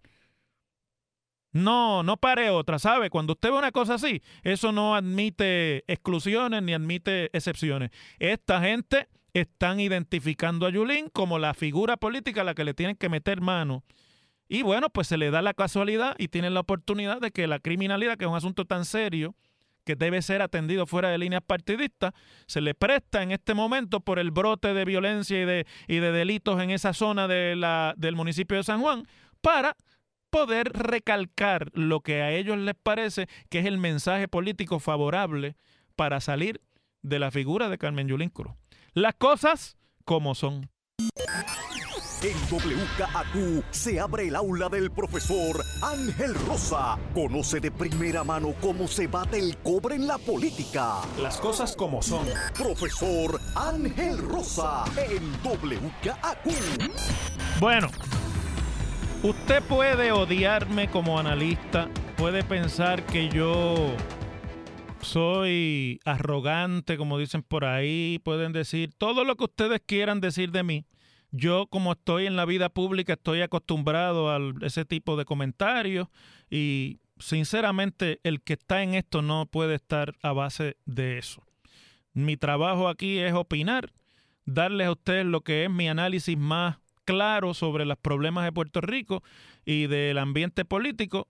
No, 1.52 2.04
no 2.04 2.18
pare 2.18 2.52
otra, 2.52 2.78
¿sabe? 2.78 3.10
Cuando 3.10 3.34
usted 3.34 3.50
ve 3.50 3.58
una 3.58 3.72
cosa 3.72 3.96
así, 3.96 4.22
eso 4.44 4.72
no 4.72 4.94
admite 4.94 5.84
exclusiones 5.92 6.62
ni 6.62 6.76
admite 6.76 7.36
excepciones. 7.36 7.90
Esta 8.20 8.62
gente 8.62 9.08
están 9.34 9.80
identificando 9.80 10.68
a 10.68 10.70
Yulín 10.70 11.10
como 11.10 11.40
la 11.40 11.56
figura 11.56 11.98
política 11.98 12.42
a 12.42 12.44
la 12.44 12.54
que 12.54 12.66
le 12.66 12.76
tienen 12.76 12.98
que 12.98 13.10
meter 13.10 13.42
mano. 13.42 13.84
Y 14.50 14.64
bueno, 14.64 14.90
pues 14.90 15.08
se 15.08 15.18
le 15.18 15.30
da 15.30 15.44
la 15.44 15.54
casualidad 15.54 16.16
y 16.18 16.28
tienen 16.28 16.56
la 16.56 16.62
oportunidad 16.62 17.22
de 17.22 17.30
que 17.30 17.46
la 17.46 17.60
criminalidad, 17.60 18.18
que 18.18 18.26
es 18.26 18.30
un 18.30 18.36
asunto 18.36 18.66
tan 18.66 18.84
serio, 18.84 19.36
que 19.86 19.96
debe 19.96 20.22
ser 20.24 20.42
atendido 20.42 20.88
fuera 20.88 21.10
de 21.10 21.20
líneas 21.20 21.44
partidistas, 21.46 22.14
se 22.48 22.60
le 22.60 22.74
presta 22.74 23.22
en 23.22 23.32
este 23.32 23.54
momento 23.54 24.00
por 24.00 24.18
el 24.18 24.32
brote 24.32 24.74
de 24.74 24.86
violencia 24.86 25.40
y 25.40 25.46
de, 25.46 25.66
delitos 26.12 26.62
en 26.62 26.72
esa 26.72 26.94
zona 26.94 27.28
de 27.28 27.56
la, 27.56 27.94
del 27.96 28.16
municipio 28.16 28.58
de 28.58 28.64
San 28.64 28.82
Juan 28.82 29.08
para 29.42 29.78
poder 30.32 30.72
recalcar 30.74 31.70
lo 31.74 32.02
que 32.02 32.22
a 32.22 32.32
ellos 32.32 32.58
les 32.58 32.76
parece 32.76 33.28
que 33.50 33.60
es 33.60 33.66
el 33.66 33.78
mensaje 33.78 34.28
político 34.28 34.80
favorable 34.80 35.56
para 35.96 36.22
salir 36.22 36.60
de 37.02 37.20
la 37.20 37.32
figura 37.32 37.70
de 37.70 37.78
Carmen 37.78 38.08
Yulín 38.08 38.30
Cruz. 38.30 38.54
Las 38.94 39.14
cosas 39.16 39.78
como 40.06 40.34
son. 40.34 40.70
En 42.22 42.36
WKAQ 42.52 43.64
se 43.72 43.98
abre 43.98 44.28
el 44.28 44.36
aula 44.36 44.68
del 44.68 44.92
profesor 44.92 45.64
Ángel 45.82 46.36
Rosa. 46.36 47.00
Conoce 47.14 47.62
de 47.62 47.72
primera 47.72 48.26
mano 48.26 48.54
cómo 48.60 48.90
se 48.90 49.08
bate 49.08 49.40
el 49.40 49.56
cobre 49.60 49.96
en 49.96 50.06
la 50.06 50.18
política. 50.18 50.96
Las 51.22 51.38
cosas 51.38 51.78
como 51.78 52.02
son. 52.02 52.28
Profesor 52.58 53.40
Ángel 53.56 54.18
Rosa 54.18 54.84
en 54.98 55.32
WKAQ. 55.46 56.92
Bueno, 57.62 57.88
usted 59.24 59.64
puede 59.64 60.12
odiarme 60.12 60.92
como 60.92 61.20
analista, 61.20 61.88
puede 62.18 62.44
pensar 62.44 63.06
que 63.06 63.30
yo 63.30 63.96
soy 65.02 66.02
arrogante, 66.04 66.98
como 66.98 67.18
dicen 67.18 67.44
por 67.44 67.64
ahí, 67.64 68.20
pueden 68.26 68.52
decir 68.52 68.92
todo 68.98 69.24
lo 69.24 69.38
que 69.38 69.46
ustedes 69.46 69.80
quieran 69.86 70.20
decir 70.20 70.52
de 70.52 70.64
mí. 70.64 70.86
Yo 71.32 71.68
como 71.68 71.92
estoy 71.92 72.26
en 72.26 72.36
la 72.36 72.46
vida 72.46 72.70
pública 72.70 73.14
estoy 73.14 73.42
acostumbrado 73.42 74.32
a 74.32 74.40
ese 74.62 74.86
tipo 74.86 75.16
de 75.16 75.26
comentarios 75.26 76.08
y 76.50 77.00
sinceramente 77.20 78.20
el 78.24 78.42
que 78.42 78.54
está 78.54 78.82
en 78.82 78.96
esto 78.96 79.22
no 79.22 79.46
puede 79.46 79.76
estar 79.76 80.16
a 80.22 80.34
base 80.34 80.78
de 80.86 81.20
eso. 81.20 81.44
Mi 82.14 82.38
trabajo 82.38 82.88
aquí 82.88 83.20
es 83.20 83.34
opinar, 83.34 83.94
darles 84.46 84.88
a 84.88 84.92
ustedes 84.92 85.26
lo 85.26 85.42
que 85.42 85.66
es 85.66 85.70
mi 85.70 85.88
análisis 85.88 86.38
más 86.38 86.78
claro 87.06 87.54
sobre 87.54 87.86
los 87.86 87.98
problemas 87.98 88.46
de 88.46 88.52
Puerto 88.52 88.82
Rico 88.82 89.24
y 89.66 89.88
del 89.88 90.18
ambiente 90.18 90.66
político 90.66 91.28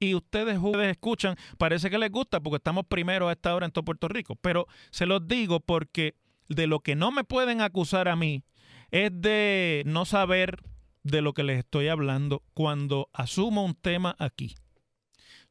y 0.00 0.14
ustedes, 0.14 0.58
ustedes 0.60 0.92
escuchan, 0.92 1.36
parece 1.58 1.90
que 1.90 1.98
les 1.98 2.10
gusta 2.10 2.40
porque 2.40 2.56
estamos 2.56 2.86
primero 2.86 3.28
a 3.28 3.32
esta 3.32 3.54
hora 3.54 3.66
en 3.66 3.72
todo 3.72 3.84
Puerto 3.84 4.08
Rico, 4.08 4.36
pero 4.36 4.66
se 4.90 5.06
los 5.06 5.26
digo 5.26 5.60
porque 5.60 6.14
de 6.48 6.66
lo 6.66 6.80
que 6.80 6.94
no 6.94 7.10
me 7.10 7.24
pueden 7.24 7.60
acusar 7.60 8.08
a 8.08 8.16
mí 8.16 8.42
es 8.90 9.10
de 9.12 9.82
no 9.86 10.04
saber 10.04 10.62
de 11.02 11.22
lo 11.22 11.32
que 11.32 11.42
les 11.42 11.58
estoy 11.58 11.88
hablando 11.88 12.42
cuando 12.54 13.08
asumo 13.12 13.64
un 13.64 13.74
tema 13.74 14.16
aquí. 14.18 14.54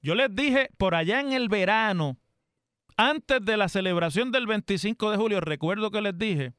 Yo 0.02 0.16
les 0.16 0.34
dije 0.34 0.70
por 0.78 0.96
allá 0.96 1.20
en 1.20 1.34
el 1.34 1.50
verano, 1.50 2.18
antes 2.96 3.44
de 3.44 3.58
la 3.58 3.70
celebración 3.70 4.32
del 4.32 4.48
25 4.48 5.12
de 5.12 5.18
julio, 5.18 5.42
recuerdo 5.42 5.92
que 5.92 6.02
les 6.02 6.18
dije 6.18 6.54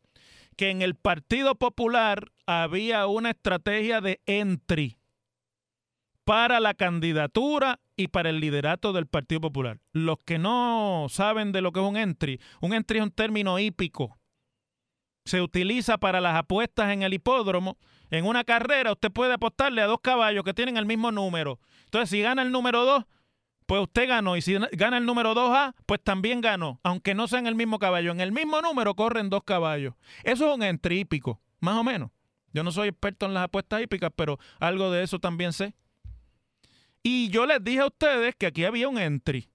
que 0.57 0.71
en 0.71 0.83
el 0.83 0.95
Partido 0.97 1.55
Popular 1.55 2.33
había 2.47 3.07
una 3.07 3.31
estrategia 3.31 4.01
de 4.01 4.21
entry 4.27 4.99
para 6.25 6.61
la 6.61 6.75
candidatura 6.75 7.81
y 7.97 8.09
para 8.09 8.31
el 8.31 8.41
liderato 8.41 8.93
del 8.93 9.07
Partido 9.07 9.41
Popular. 9.41 9.81
Los 9.93 10.19
que 10.19 10.39
no 10.39 11.07
saben 11.09 11.53
de 11.53 11.63
lo 11.63 11.73
que 11.73 11.81
es 11.81 11.87
un 11.87 11.97
entry, 11.97 12.41
un 12.61 12.75
entry 12.75 12.99
es 12.99 13.05
un 13.05 13.11
término 13.11 13.59
hípico. 13.59 14.18
Se 15.29 15.43
utiliza 15.43 15.99
para 15.99 16.23
las 16.23 16.37
apuestas 16.37 16.91
en 16.91 17.03
el 17.03 17.13
hipódromo. 17.13 17.77
En 18.11 18.25
una 18.25 18.45
carrera 18.45 18.93
usted 18.93 19.13
puede 19.13 19.35
apostarle 19.35 19.83
a 19.83 19.87
dos 19.87 20.01
caballos 20.01 20.43
que 20.43 20.55
tienen 20.55 20.79
el 20.79 20.87
mismo 20.87 21.13
número. 21.13 21.61
Entonces, 21.85 22.09
si 22.09 22.23
gana 22.23 22.41
el 22.41 22.51
número 22.51 22.87
2, 22.87 23.05
pues 23.67 23.83
usted 23.83 24.09
ganó. 24.09 24.39
Y 24.39 24.41
si 24.41 24.57
gana 24.73 24.97
el 24.97 25.05
número 25.05 25.35
2A, 25.35 25.75
pues 25.85 26.03
también 26.03 26.41
ganó. 26.41 26.81
Aunque 26.83 27.15
no 27.15 27.29
sean 27.29 27.47
el 27.47 27.57
mismo 27.57 27.79
caballo. 27.79 28.11
En 28.11 28.23
el 28.23 28.33
mismo 28.33 28.63
número 28.63 28.95
corren 28.95 29.29
dos 29.29 29.45
caballos. 29.45 29.93
Eso 30.25 30.49
es 30.49 30.57
un 30.57 30.63
entry 30.63 31.01
hípico, 31.01 31.43
más 31.61 31.77
o 31.77 31.85
menos. 31.85 32.11
Yo 32.55 32.65
no 32.65 32.73
soy 32.73 32.89
experto 32.89 33.27
en 33.27 33.35
las 33.35 33.45
apuestas 33.45 33.83
hípicas, 33.83 34.11
pero 34.17 34.39
algo 34.61 34.91
de 34.91 35.03
eso 35.03 35.19
también 35.19 35.53
sé. 35.53 35.75
Y 37.03 37.29
yo 37.29 37.45
les 37.45 37.63
dije 37.63 37.81
a 37.81 37.87
ustedes 37.87 38.35
que 38.35 38.47
aquí 38.47 38.65
había 38.65 38.89
un 38.89 38.97
entry, 38.97 39.51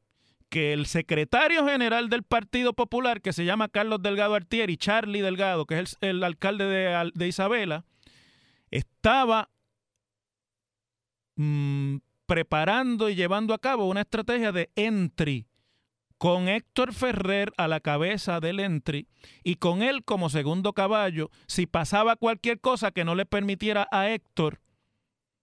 que 0.53 0.71
el 0.71 0.85
secretario 0.85 1.65
general 1.67 2.11
del 2.11 2.21
Partido 2.21 2.73
Popular, 2.73 3.21
que 3.21 3.33
se 3.33 3.43
llama 3.43 3.69
Carlos 3.69 4.03
Delgado 4.03 4.35
Artieri, 4.35 4.77
Charlie 4.77 5.21
Delgado, 5.21 5.65
que 5.65 5.79
es 5.79 5.97
el, 5.99 6.23
alcalde 6.23 6.65
de, 6.65 7.27
Isabela, 7.27 7.85
estaba 8.69 9.49
mm, 11.37 11.95
preparando 12.27 13.09
y 13.09 13.15
llevando 13.15 13.55
a 13.55 13.57
cabo 13.57 13.87
una 13.87 14.01
estrategia 14.01 14.51
de 14.51 14.69
entry 14.75 15.47
con 16.19 16.47
Héctor 16.47 16.93
Ferrer 16.93 17.51
a 17.57 17.67
la 17.67 17.79
cabeza 17.79 18.39
del 18.39 18.59
entry 18.59 19.07
y 19.43 19.55
con 19.55 19.81
él 19.81 20.03
como 20.03 20.29
segundo 20.29 20.73
caballo, 20.73 21.31
si 21.47 21.65
pasaba 21.65 22.15
cualquier 22.15 22.59
cosa 22.59 22.91
que 22.91 23.05
no 23.05 23.15
le 23.15 23.25
permitiera 23.25 23.87
a 23.91 24.11
Héctor 24.11 24.61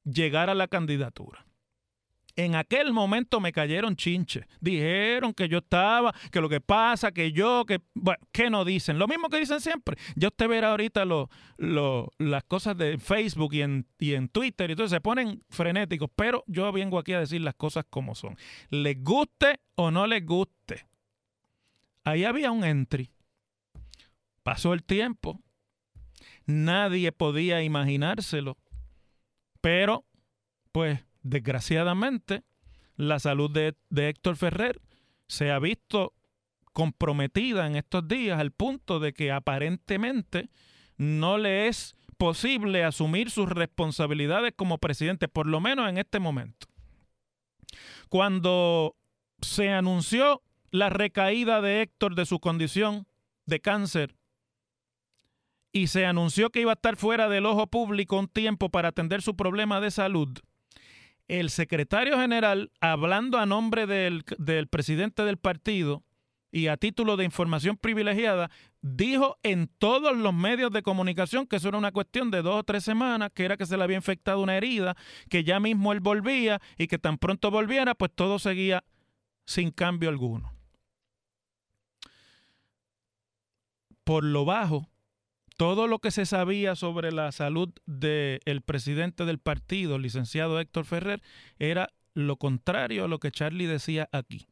llegar 0.04 0.50
a 0.50 0.54
la 0.54 0.68
candidatura. 0.68 1.49
En 2.40 2.54
aquel 2.54 2.94
momento 2.94 3.38
me 3.38 3.52
cayeron 3.52 3.96
chinches. 3.96 4.46
Dijeron 4.62 5.34
que 5.34 5.46
yo 5.46 5.58
estaba, 5.58 6.14
que 6.32 6.40
lo 6.40 6.48
que 6.48 6.62
pasa, 6.62 7.12
que 7.12 7.32
yo, 7.32 7.66
que. 7.66 7.82
Bueno, 7.92 8.18
¿qué 8.32 8.48
no 8.48 8.64
dicen? 8.64 8.98
Lo 8.98 9.06
mismo 9.06 9.28
que 9.28 9.38
dicen 9.38 9.60
siempre. 9.60 9.98
Ya 10.16 10.28
usted 10.28 10.48
verá 10.48 10.70
ahorita 10.70 11.04
lo, 11.04 11.28
las 11.58 12.44
cosas 12.44 12.78
de 12.78 12.96
Facebook 12.96 13.52
y 13.52 13.60
en, 13.60 13.86
y 13.98 14.14
en 14.14 14.30
Twitter 14.30 14.70
y 14.70 14.72
entonces 14.72 14.96
se 14.96 15.02
ponen 15.02 15.44
frenéticos. 15.50 16.08
Pero 16.16 16.42
yo 16.46 16.72
vengo 16.72 16.98
aquí 16.98 17.12
a 17.12 17.20
decir 17.20 17.42
las 17.42 17.56
cosas 17.56 17.84
como 17.90 18.14
son. 18.14 18.38
Les 18.70 18.96
guste 19.04 19.60
o 19.74 19.90
no 19.90 20.06
les 20.06 20.24
guste. 20.24 20.86
Ahí 22.04 22.24
había 22.24 22.50
un 22.52 22.64
entry. 22.64 23.10
Pasó 24.42 24.72
el 24.72 24.82
tiempo. 24.82 25.42
Nadie 26.46 27.12
podía 27.12 27.62
imaginárselo. 27.62 28.56
Pero, 29.60 30.06
pues 30.72 31.00
Desgraciadamente, 31.22 32.44
la 32.96 33.18
salud 33.18 33.50
de, 33.50 33.74
Héctor 33.94 34.36
Ferrer 34.36 34.80
se 35.26 35.50
ha 35.50 35.58
visto 35.58 36.14
comprometida 36.72 37.66
en 37.66 37.76
estos 37.76 38.06
días 38.06 38.38
al 38.38 38.52
punto 38.52 39.00
de 39.00 39.12
que 39.12 39.32
aparentemente 39.32 40.50
no 40.96 41.38
le 41.38 41.68
es 41.68 41.96
posible 42.16 42.84
asumir 42.84 43.30
sus 43.30 43.48
responsabilidades 43.48 44.52
como 44.54 44.78
presidente, 44.78 45.28
por 45.28 45.46
lo 45.46 45.60
menos 45.60 45.88
en 45.88 45.98
este 45.98 46.20
momento. 46.20 46.66
Cuando 48.08 48.96
se 49.40 49.70
anunció 49.70 50.42
la 50.70 50.90
recaída 50.90 51.60
de 51.60 51.82
Héctor 51.82 52.14
de 52.14 52.26
su 52.26 52.38
condición 52.38 53.06
de 53.46 53.60
cáncer 53.60 54.16
y 55.72 55.86
se 55.86 56.04
anunció 56.04 56.50
que 56.50 56.60
iba 56.60 56.72
a 56.72 56.74
estar 56.74 56.96
fuera 56.96 57.28
del 57.28 57.46
ojo 57.46 57.66
público 57.66 58.18
un 58.18 58.28
tiempo 58.28 58.68
para 58.68 58.88
atender 58.88 59.22
su 59.22 59.36
problema 59.36 59.80
de 59.80 59.90
salud, 59.90 60.38
el 61.30 61.50
secretario 61.50 62.18
general, 62.18 62.72
hablando 62.80 63.38
a 63.38 63.46
nombre 63.46 63.86
del, 63.86 64.24
presidente 64.68 65.22
del 65.22 65.36
partido 65.36 66.02
y 66.50 66.66
a 66.66 66.76
título 66.76 67.16
de 67.16 67.24
información 67.24 67.76
privilegiada, 67.76 68.50
dijo 68.82 69.38
en 69.44 69.68
todos 69.78 70.16
los 70.16 70.34
medios 70.34 70.72
de 70.72 70.82
comunicación 70.82 71.46
que 71.46 71.56
eso 71.56 71.68
era 71.68 71.78
una 71.78 71.92
cuestión 71.92 72.32
de 72.32 72.42
dos 72.42 72.56
o 72.56 72.64
tres 72.64 72.82
semanas, 72.82 73.30
que 73.32 73.44
era 73.44 73.56
que 73.56 73.64
se 73.64 73.76
le 73.76 73.84
había 73.84 73.96
infectado 73.96 74.40
una 74.40 74.56
herida, 74.56 74.96
que 75.28 75.44
ya 75.44 75.60
mismo 75.60 75.92
él 75.92 76.00
volvía 76.00 76.60
y 76.76 76.88
que 76.88 76.98
tan 76.98 77.16
pronto 77.16 77.52
volviera, 77.52 77.94
pues 77.94 78.10
todo 78.12 78.40
seguía 78.40 78.82
sin 79.46 79.70
cambio 79.70 80.08
alguno. 80.08 80.52
Por 84.02 84.24
lo 84.24 84.44
bajo, 84.44 84.89
todo 85.60 85.88
lo 85.88 85.98
que 85.98 86.10
se 86.10 86.24
sabía 86.24 86.74
sobre 86.74 87.12
la 87.12 87.32
salud 87.32 87.68
del 87.84 88.62
presidente 88.64 89.26
del 89.26 89.38
partido, 89.38 89.96
el 89.96 90.02
licenciado 90.02 90.58
Héctor 90.58 90.86
Ferrer, 90.86 91.20
era 91.58 91.92
lo 92.14 92.38
contrario 92.38 93.04
a 93.04 93.08
lo 93.08 93.18
que 93.18 93.30
Charlie 93.30 93.66
decía 93.66 94.08
aquí. 94.10 94.46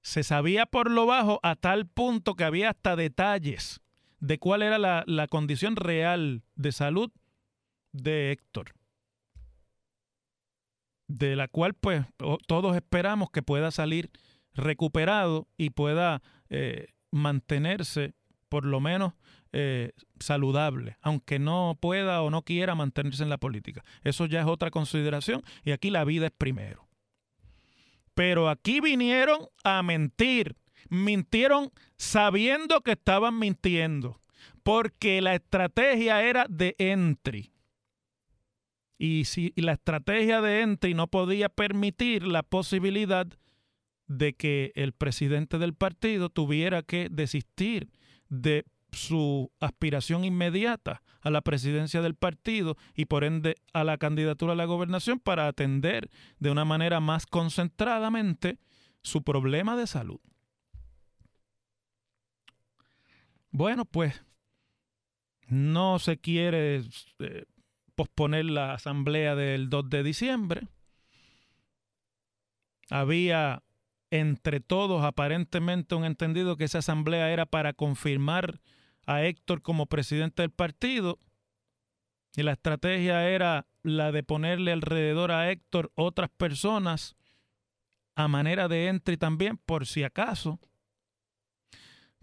Se 0.00 0.22
sabía 0.22 0.64
por 0.64 0.92
lo 0.92 1.06
bajo 1.06 1.40
a 1.42 1.56
tal 1.56 1.88
punto 1.88 2.36
que 2.36 2.44
había 2.44 2.70
hasta 2.70 2.94
detalles 2.94 3.80
de 4.20 4.38
cuál 4.38 4.62
era 4.62 4.78
la, 4.78 5.02
la 5.08 5.26
condición 5.26 5.74
real 5.74 6.44
de 6.54 6.70
salud 6.70 7.10
de 7.90 8.30
Héctor 8.30 8.74
de 11.08 11.34
la 11.34 11.48
cual 11.48 11.74
pues 11.74 12.06
todos 12.46 12.76
esperamos 12.76 13.28
que 13.32 13.42
pueda 13.42 13.72
salir 13.72 14.12
recuperado 14.54 15.48
y 15.56 15.70
pueda 15.70 16.22
eh, 16.48 16.86
mantenerse 17.10 18.14
por 18.52 18.66
lo 18.66 18.80
menos 18.80 19.14
eh, 19.54 19.92
saludable, 20.20 20.98
aunque 21.00 21.38
no 21.38 21.78
pueda 21.80 22.20
o 22.20 22.28
no 22.28 22.42
quiera 22.42 22.74
mantenerse 22.74 23.22
en 23.22 23.30
la 23.30 23.38
política. 23.38 23.82
Eso 24.04 24.26
ya 24.26 24.40
es 24.40 24.46
otra 24.46 24.70
consideración 24.70 25.42
y 25.64 25.70
aquí 25.70 25.88
la 25.88 26.04
vida 26.04 26.26
es 26.26 26.32
primero. 26.32 26.86
Pero 28.12 28.50
aquí 28.50 28.80
vinieron 28.80 29.48
a 29.64 29.82
mentir, 29.82 30.56
mintieron 30.90 31.70
sabiendo 31.96 32.82
que 32.82 32.92
estaban 32.92 33.38
mintiendo, 33.38 34.20
porque 34.62 35.22
la 35.22 35.34
estrategia 35.34 36.22
era 36.22 36.44
de 36.46 36.76
entry. 36.76 37.54
Y 38.98 39.24
si 39.24 39.54
la 39.56 39.72
estrategia 39.72 40.42
de 40.42 40.60
entry 40.60 40.92
no 40.92 41.06
podía 41.06 41.48
permitir 41.48 42.26
la 42.26 42.42
posibilidad 42.42 43.28
de 44.08 44.34
que 44.34 44.72
el 44.74 44.92
presidente 44.92 45.56
del 45.56 45.72
partido 45.72 46.28
tuviera 46.28 46.82
que 46.82 47.08
desistir 47.10 47.88
de 48.32 48.64
su 48.92 49.52
aspiración 49.60 50.24
inmediata 50.24 51.02
a 51.20 51.30
la 51.30 51.42
presidencia 51.42 52.00
del 52.00 52.14
partido 52.14 52.76
y 52.94 53.04
por 53.04 53.24
ende 53.24 53.56
a 53.74 53.84
la 53.84 53.98
candidatura 53.98 54.54
a 54.54 54.56
la 54.56 54.64
gobernación 54.64 55.20
para 55.20 55.46
atender 55.46 56.10
de 56.38 56.50
una 56.50 56.64
manera 56.64 56.98
más 57.00 57.26
concentradamente 57.26 58.58
su 59.02 59.22
problema 59.22 59.76
de 59.76 59.86
salud. 59.86 60.20
Bueno, 63.50 63.84
pues 63.84 64.24
no 65.46 65.98
se 65.98 66.16
quiere 66.18 66.82
eh, 67.18 67.44
posponer 67.94 68.46
la 68.46 68.72
asamblea 68.72 69.34
del 69.34 69.68
2 69.68 69.90
de 69.90 70.02
diciembre. 70.02 70.68
Había 72.88 73.62
entre 74.12 74.60
todos 74.60 75.04
aparentemente 75.04 75.94
un 75.94 76.04
entendido 76.04 76.58
que 76.58 76.64
esa 76.64 76.80
asamblea 76.80 77.32
era 77.32 77.46
para 77.46 77.72
confirmar 77.72 78.60
a 79.06 79.22
Héctor 79.24 79.62
como 79.62 79.86
presidente 79.86 80.42
del 80.42 80.50
partido 80.50 81.18
y 82.36 82.42
la 82.42 82.52
estrategia 82.52 83.26
era 83.30 83.66
la 83.82 84.12
de 84.12 84.22
ponerle 84.22 84.72
alrededor 84.72 85.32
a 85.32 85.50
Héctor 85.50 85.92
otras 85.94 86.28
personas 86.28 87.16
a 88.14 88.28
manera 88.28 88.68
de 88.68 88.88
entry 88.88 89.16
también 89.16 89.56
por 89.56 89.86
si 89.86 90.04
acaso. 90.04 90.60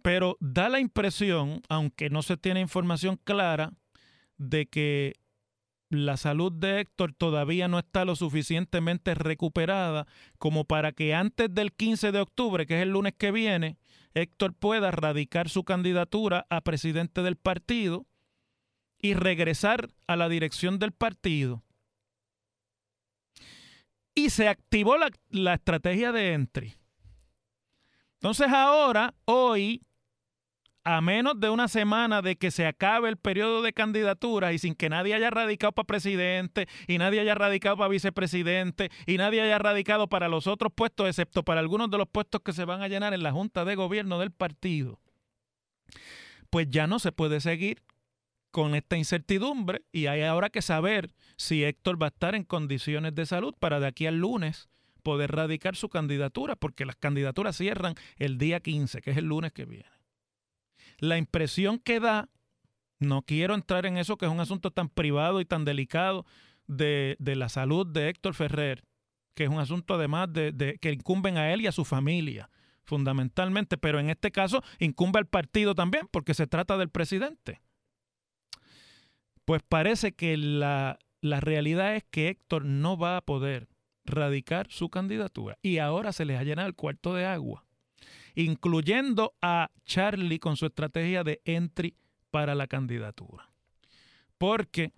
Pero 0.03 0.37
da 0.39 0.69
la 0.69 0.79
impresión, 0.79 1.63
aunque 1.69 2.11
no 2.11 2.21
se 2.21 2.37
tiene 2.37 2.61
información 2.61 3.19
clara, 3.23 3.73
de 4.37 4.67
que 4.67 5.15
la 5.89 6.17
salud 6.17 6.51
de 6.51 6.81
Héctor 6.81 7.13
todavía 7.13 7.67
no 7.67 7.79
está 7.79 8.05
lo 8.05 8.15
suficientemente 8.15 9.15
recuperada 9.15 10.07
como 10.37 10.65
para 10.65 10.91
que 10.91 11.15
antes 11.15 11.53
del 11.53 11.73
15 11.73 12.11
de 12.11 12.19
octubre, 12.19 12.65
que 12.65 12.77
es 12.77 12.83
el 12.83 12.91
lunes 12.91 13.13
que 13.17 13.31
viene, 13.31 13.77
Héctor 14.13 14.53
pueda 14.53 14.91
radicar 14.91 15.49
su 15.49 15.63
candidatura 15.63 16.45
a 16.49 16.61
presidente 16.61 17.21
del 17.21 17.35
partido 17.35 18.05
y 19.01 19.13
regresar 19.13 19.89
a 20.07 20.15
la 20.15 20.29
dirección 20.29 20.77
del 20.77 20.91
partido. 20.91 21.63
Y 24.13 24.29
se 24.29 24.47
activó 24.47 24.97
la, 24.97 25.09
la 25.29 25.55
estrategia 25.55 26.11
de 26.11 26.33
entry. 26.33 26.75
Entonces 28.15 28.49
ahora, 28.49 29.15
hoy, 29.25 29.81
a 30.83 31.01
menos 31.01 31.39
de 31.39 31.49
una 31.49 31.67
semana 31.67 32.21
de 32.21 32.37
que 32.37 32.51
se 32.51 32.65
acabe 32.65 33.09
el 33.09 33.17
periodo 33.17 33.61
de 33.61 33.73
candidatura 33.73 34.53
y 34.53 34.59
sin 34.59 34.75
que 34.75 34.89
nadie 34.89 35.13
haya 35.13 35.29
radicado 35.29 35.73
para 35.73 35.85
presidente 35.85 36.67
y 36.87 36.97
nadie 36.97 37.19
haya 37.19 37.35
radicado 37.35 37.77
para 37.77 37.89
vicepresidente 37.89 38.89
y 39.05 39.17
nadie 39.17 39.41
haya 39.41 39.59
radicado 39.59 40.07
para 40.07 40.29
los 40.29 40.47
otros 40.47 40.71
puestos, 40.73 41.07
excepto 41.07 41.43
para 41.43 41.59
algunos 41.59 41.91
de 41.91 41.97
los 41.97 42.07
puestos 42.07 42.41
que 42.41 42.53
se 42.53 42.65
van 42.65 42.81
a 42.81 42.87
llenar 42.87 43.13
en 43.13 43.23
la 43.23 43.31
Junta 43.31 43.65
de 43.65 43.75
Gobierno 43.75 44.19
del 44.19 44.31
partido, 44.31 44.99
pues 46.49 46.67
ya 46.69 46.87
no 46.87 46.99
se 46.99 47.11
puede 47.11 47.41
seguir 47.41 47.83
con 48.51 48.73
esta 48.73 48.97
incertidumbre 48.97 49.83
y 49.91 50.07
hay 50.07 50.23
ahora 50.23 50.49
que 50.49 50.61
saber 50.61 51.11
si 51.35 51.63
Héctor 51.63 52.01
va 52.01 52.07
a 52.07 52.09
estar 52.09 52.35
en 52.35 52.43
condiciones 52.43 53.13
de 53.13 53.25
salud 53.25 53.53
para 53.59 53.79
de 53.79 53.87
aquí 53.87 54.07
al 54.07 54.17
lunes 54.17 54.69
poder 55.03 55.31
radicar 55.31 55.75
su 55.75 55.87
candidatura, 55.89 56.55
porque 56.55 56.85
las 56.85 56.95
candidaturas 56.95 57.55
cierran 57.55 57.95
el 58.17 58.37
día 58.37 58.59
15, 58.59 59.01
que 59.01 59.11
es 59.11 59.17
el 59.17 59.25
lunes 59.25 59.53
que 59.53 59.65
viene 59.65 59.98
la 60.99 61.17
impresión 61.17 61.79
que 61.79 61.99
da, 61.99 62.29
no 62.99 63.21
quiero 63.21 63.55
entrar 63.55 63.85
en 63.85 63.97
eso 63.97 64.17
que 64.17 64.25
es 64.25 64.31
un 64.31 64.39
asunto 64.39 64.71
tan 64.71 64.89
privado 64.89 65.41
y 65.41 65.45
tan 65.45 65.65
delicado 65.65 66.25
de, 66.67 67.17
la 67.19 67.49
salud 67.49 67.87
de 67.87 68.09
Héctor 68.09 68.33
Ferrer, 68.33 68.83
que 69.33 69.45
es 69.45 69.49
un 69.49 69.59
asunto 69.59 69.95
además 69.95 70.31
de, 70.31 70.77
que 70.81 70.91
incumben 70.91 71.37
a 71.37 71.51
él 71.53 71.61
y 71.61 71.67
a 71.67 71.71
su 71.71 71.85
familia, 71.85 72.49
fundamentalmente, 72.83 73.77
pero 73.77 73.99
en 73.99 74.09
este 74.09 74.31
caso 74.31 74.63
incumbe 74.79 75.19
al 75.19 75.27
partido 75.27 75.75
también, 75.75 76.07
porque 76.11 76.33
se 76.33 76.47
trata 76.47 76.77
del 76.77 76.89
presidente. 76.89 77.61
Pues 79.45 79.63
parece 79.67 80.13
que 80.13 80.37
la, 80.37 80.99
la 81.21 81.39
realidad 81.39 81.95
es 81.95 82.03
que 82.03 82.29
Héctor 82.29 82.65
no 82.65 82.97
va 82.97 83.17
a 83.17 83.21
poder 83.21 83.67
radicar 84.05 84.67
su 84.69 84.89
candidatura 84.89 85.57
y 85.61 85.77
ahora 85.77 86.11
se 86.11 86.25
les 86.25 86.39
ha 86.39 86.43
llenado 86.43 86.67
el 86.67 86.75
cuarto 86.75 87.13
de 87.13 87.25
agua 87.25 87.65
incluyendo 88.43 89.33
a 89.41 89.71
Charlie 89.85 90.39
con 90.39 90.55
su 90.55 90.65
estrategia 90.65 91.23
de 91.23 91.41
entry 91.45 91.95
para 92.31 92.55
la 92.55 92.67
candidatura. 92.67 93.49
Porque 94.37 94.91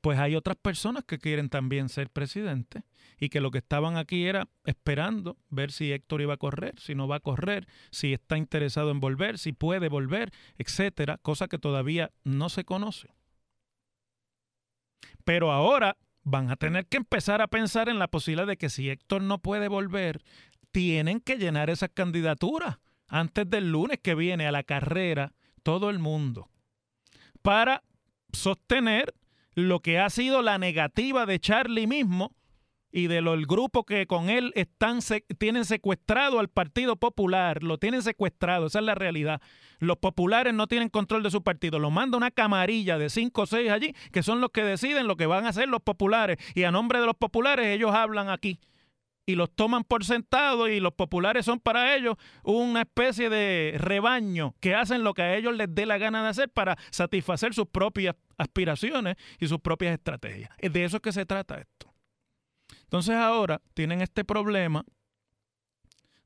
pues 0.00 0.18
hay 0.18 0.34
otras 0.34 0.56
personas 0.56 1.04
que 1.04 1.18
quieren 1.18 1.48
también 1.48 1.88
ser 1.88 2.10
presidente 2.10 2.82
y 3.18 3.28
que 3.28 3.40
lo 3.40 3.50
que 3.50 3.58
estaban 3.58 3.96
aquí 3.96 4.26
era 4.26 4.48
esperando 4.64 5.36
ver 5.48 5.72
si 5.72 5.92
Héctor 5.92 6.22
iba 6.22 6.34
a 6.34 6.38
correr, 6.38 6.78
si 6.78 6.94
no 6.94 7.08
va 7.08 7.16
a 7.16 7.20
correr, 7.20 7.66
si 7.90 8.12
está 8.12 8.36
interesado 8.36 8.90
en 8.90 9.00
volver, 9.00 9.38
si 9.38 9.52
puede 9.52 9.88
volver, 9.88 10.32
etcétera, 10.58 11.18
cosa 11.18 11.48
que 11.48 11.58
todavía 11.58 12.12
no 12.24 12.48
se 12.48 12.64
conoce. 12.64 13.08
Pero 15.24 15.52
ahora 15.52 15.96
van 16.22 16.50
a 16.50 16.56
tener 16.56 16.86
que 16.86 16.96
empezar 16.96 17.40
a 17.40 17.46
pensar 17.46 17.88
en 17.88 17.98
la 17.98 18.08
posibilidad 18.08 18.46
de 18.46 18.56
que 18.56 18.68
si 18.68 18.90
Héctor 18.90 19.22
no 19.22 19.38
puede 19.38 19.68
volver, 19.68 20.22
tienen 20.76 21.20
que 21.20 21.38
llenar 21.38 21.70
esas 21.70 21.88
candidaturas 21.88 22.76
antes 23.08 23.48
del 23.48 23.72
lunes 23.72 23.98
que 24.02 24.14
viene 24.14 24.46
a 24.46 24.52
la 24.52 24.62
carrera 24.62 25.32
todo 25.62 25.88
el 25.88 25.98
mundo 25.98 26.50
para 27.40 27.82
sostener 28.34 29.14
lo 29.54 29.80
que 29.80 29.98
ha 29.98 30.10
sido 30.10 30.42
la 30.42 30.58
negativa 30.58 31.24
de 31.24 31.40
Charlie 31.40 31.86
mismo 31.86 32.36
y 32.92 33.06
de 33.06 33.22
del 33.22 33.46
grupo 33.46 33.84
que 33.84 34.06
con 34.06 34.28
él 34.28 34.52
están 34.54 34.98
tienen 35.38 35.64
secuestrado 35.64 36.40
al 36.40 36.48
Partido 36.48 36.96
Popular, 36.96 37.62
lo 37.62 37.78
tienen 37.78 38.02
secuestrado, 38.02 38.66
esa 38.66 38.80
es 38.80 38.84
la 38.84 38.94
realidad. 38.94 39.40
Los 39.78 39.96
populares 39.96 40.52
no 40.52 40.66
tienen 40.66 40.90
control 40.90 41.22
de 41.22 41.30
su 41.30 41.42
partido, 41.42 41.78
lo 41.78 41.90
manda 41.90 42.18
una 42.18 42.30
camarilla 42.30 42.98
de 42.98 43.08
cinco 43.08 43.42
o 43.42 43.46
seis 43.46 43.70
allí, 43.70 43.94
que 44.12 44.22
son 44.22 44.42
los 44.42 44.50
que 44.50 44.62
deciden 44.62 45.06
lo 45.06 45.16
que 45.16 45.24
van 45.24 45.46
a 45.46 45.50
hacer 45.50 45.70
los 45.70 45.80
populares, 45.80 46.36
y 46.54 46.64
a 46.64 46.70
nombre 46.70 47.00
de 47.00 47.06
los 47.06 47.16
populares 47.16 47.66
ellos 47.68 47.94
hablan 47.94 48.28
aquí 48.28 48.60
y 49.26 49.34
los 49.34 49.50
toman 49.54 49.82
por 49.82 50.04
sentado 50.04 50.68
y 50.68 50.78
los 50.78 50.94
populares 50.94 51.44
son 51.44 51.58
para 51.58 51.96
ellos 51.96 52.16
una 52.44 52.82
especie 52.82 53.28
de 53.28 53.74
rebaño 53.76 54.54
que 54.60 54.74
hacen 54.74 55.02
lo 55.02 55.14
que 55.14 55.22
a 55.22 55.36
ellos 55.36 55.54
les 55.54 55.74
dé 55.74 55.84
la 55.84 55.98
gana 55.98 56.22
de 56.22 56.28
hacer 56.28 56.48
para 56.48 56.78
satisfacer 56.90 57.52
sus 57.52 57.66
propias 57.66 58.14
aspiraciones 58.38 59.16
y 59.40 59.48
sus 59.48 59.60
propias 59.60 59.94
estrategias. 59.94 60.50
Es 60.58 60.72
de 60.72 60.84
eso 60.84 61.00
que 61.00 61.12
se 61.12 61.26
trata 61.26 61.58
esto. 61.58 61.92
Entonces 62.82 63.16
ahora 63.16 63.60
tienen 63.74 64.00
este 64.00 64.24
problema 64.24 64.84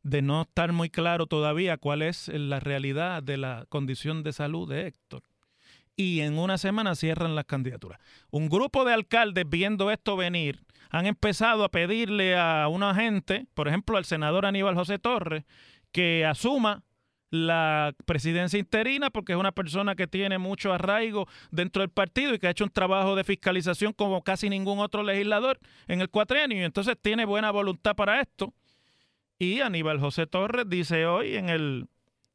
de 0.03 0.23
no 0.23 0.43
estar 0.43 0.73
muy 0.73 0.91
claro 0.91 1.27
todavía 1.27 1.79
cuál 1.79 2.03
es 2.03 2.29
la 2.29 2.61
realidad 2.61 3.23
de 3.23 3.39
la 3.39 3.67
condición 3.69 4.23
de 4.23 4.33
salud 4.33 4.69
de 4.69 4.87
Héctor. 4.87 5.23
Y 5.97 6.21
en 6.21 6.39
una 6.39 6.57
semana 6.57 6.95
cierran 6.95 7.35
las 7.35 7.45
candidaturas. 7.45 8.01
Un 8.31 8.49
grupo 8.49 8.85
de 8.85 8.95
alcaldes 8.95 9.45
viendo 9.49 9.91
esto 9.91 10.17
venir 10.17 10.65
han 10.91 11.07
empezado 11.07 11.65
a 11.65 11.71
pedirle 11.71 12.37
a 12.37 12.69
una 12.69 12.95
gente, 12.95 13.47
por 13.55 13.69
ejemplo 13.69 13.97
al 13.97 14.05
senador 14.05 14.47
Aníbal 14.47 14.75
José 14.75 14.99
Torres, 14.99 15.45
que 15.93 16.27
asuma 16.27 16.83
la 17.31 17.95
presidencia 18.07 18.59
interina 18.59 19.11
porque 19.11 19.33
es 19.33 19.39
una 19.39 19.53
persona 19.53 19.95
que 19.95 20.09
tiene 20.09 20.39
mucho 20.39 20.73
arraigo 20.73 21.29
dentro 21.53 21.83
del 21.83 21.91
partido 21.91 22.35
y 22.35 22.39
que 22.39 22.49
ha 22.49 22.51
hecho 22.51 22.65
un 22.65 22.71
trabajo 22.71 23.15
de 23.15 23.23
fiscalización 23.25 23.93
como 23.93 24.23
casi 24.23 24.51
ningún 24.51 24.81
otro 24.81 25.05
legislador 25.05 25.61
en 25.87 26.01
el 26.01 26.11
cuatrienio 26.11 26.59
y 26.59 26.65
entonces 26.65 26.97
tiene 27.01 27.25
buena 27.25 27.53
voluntad 27.53 27.95
para 27.95 28.21
esto. 28.21 28.53
Y 29.39 29.61
Aníbal 29.61 30.01
José 30.01 30.27
Torres 30.27 30.67
dice 30.69 31.07
hoy 31.07 31.37
en 31.37 31.49
el 31.49 31.87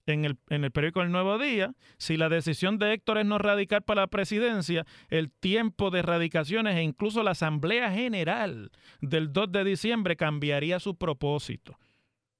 en 0.06 0.26
el, 0.26 0.38
en 0.50 0.64
el 0.64 0.72
periódico 0.72 1.02
El 1.02 1.12
Nuevo 1.12 1.38
Día, 1.38 1.74
si 1.98 2.18
la 2.18 2.30
decisión 2.30 2.78
de 2.78 2.94
Héctor 2.94 3.18
es 3.18 3.26
no 3.26 3.38
radicar 3.38 3.84
para 3.84 4.02
la 4.02 4.08
presidencia, 4.08 4.86
el 5.10 5.32
tiempo 5.32 5.92
de 5.92 6.02
radicaciones 6.02 6.76
e 6.76 6.84
incluso 6.84 7.24
la 7.24 7.32
Asamblea 7.32 7.92
General 7.92 8.72
del 9.02 9.34
2 9.34 9.52
de 9.52 9.64
diciembre 9.64 10.16
cambiaría 10.16 10.80
su 10.80 10.96
propósito. 10.96 11.78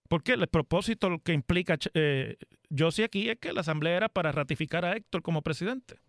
Porque 0.08 0.34
el 0.34 0.48
propósito 0.48 1.20
que 1.24 1.34
implica 1.34 1.78
eh, 1.94 2.38
yo 2.70 2.92
sí 2.92 3.04
aquí 3.04 3.30
es 3.30 3.38
que 3.40 3.54
la 3.54 3.62
Asamblea 3.62 3.98
era 3.98 4.10
para 4.10 4.32
ratificar 4.32 4.86
a 4.86 4.96
Héctor 4.96 5.24
como 5.24 5.42
presidente 5.42 6.00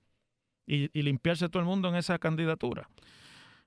y, 0.67 0.91
y 0.99 1.03
limpiarse 1.03 1.49
todo 1.49 1.61
el 1.61 1.67
mundo 1.67 1.89
en 1.89 1.97
esa 1.97 2.19
candidatura. 2.19 2.89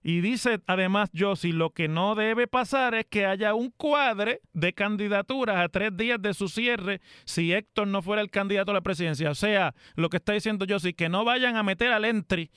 Y 0.02 0.22
dice 0.22 0.62
además 0.66 1.10
si 1.36 1.52
lo 1.52 1.72
que 1.72 1.88
no 1.88 2.16
debe 2.16 2.48
pasar 2.48 2.96
es 2.96 3.06
que 3.06 3.26
haya 3.26 3.54
un 3.54 3.70
cuadre 3.72 4.42
de 4.54 4.74
candidaturas 4.74 5.58
a 5.58 5.70
tres 5.70 5.96
días 5.96 6.22
de 6.22 6.34
su 6.34 6.48
cierre 6.48 7.02
si 7.26 7.52
Héctor 7.52 7.88
no 7.88 8.02
fuera 8.02 8.22
el 8.22 8.32
candidato 8.32 8.72
a 8.72 8.76
la 8.76 8.82
presidencia. 8.82 9.30
O 9.30 9.36
sea, 9.36 9.76
lo 9.96 10.10
que 10.10 10.18
está 10.18 10.34
diciendo 10.34 10.66
Josie, 10.68 10.94
que 10.94 11.10
no 11.10 11.26
vayan 11.26 11.58
a 11.58 11.64
meter 11.64 11.92
al 11.92 12.06
entry 12.06 12.50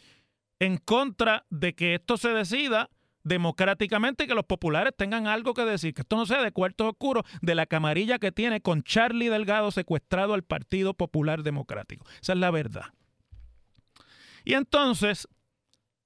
en 0.61 0.77
contra 0.77 1.45
de 1.51 1.75
que 1.75 1.95
esto 1.95 2.17
se 2.17 2.29
decida 2.29 2.89
democráticamente 3.25 4.25
y 4.25 4.27
que 4.27 4.35
los 4.35 4.45
populares 4.45 4.93
tengan 4.97 5.27
algo 5.27 5.55
que 5.55 5.65
decir, 5.65 5.95
que 5.95 6.03
esto 6.03 6.17
no 6.17 6.27
sea 6.27 6.43
de 6.43 6.53
cuartos 6.53 6.89
oscuros 6.89 7.25
de 7.41 7.55
la 7.55 7.67
camarilla 7.67 8.19
que 8.19 8.33
tiene 8.33 8.61
con 8.61 8.83
Charlie 8.83 9.29
Delgado 9.29 9.71
secuestrado 9.71 10.35
al 10.35 10.43
Partido 10.43 10.95
Popular 10.95 11.43
Democrático. 11.43 12.07
Esa 12.21 12.33
es 12.33 12.39
la 12.39 12.51
verdad. 12.51 12.87
Y 14.45 14.55
entonces 14.55 15.29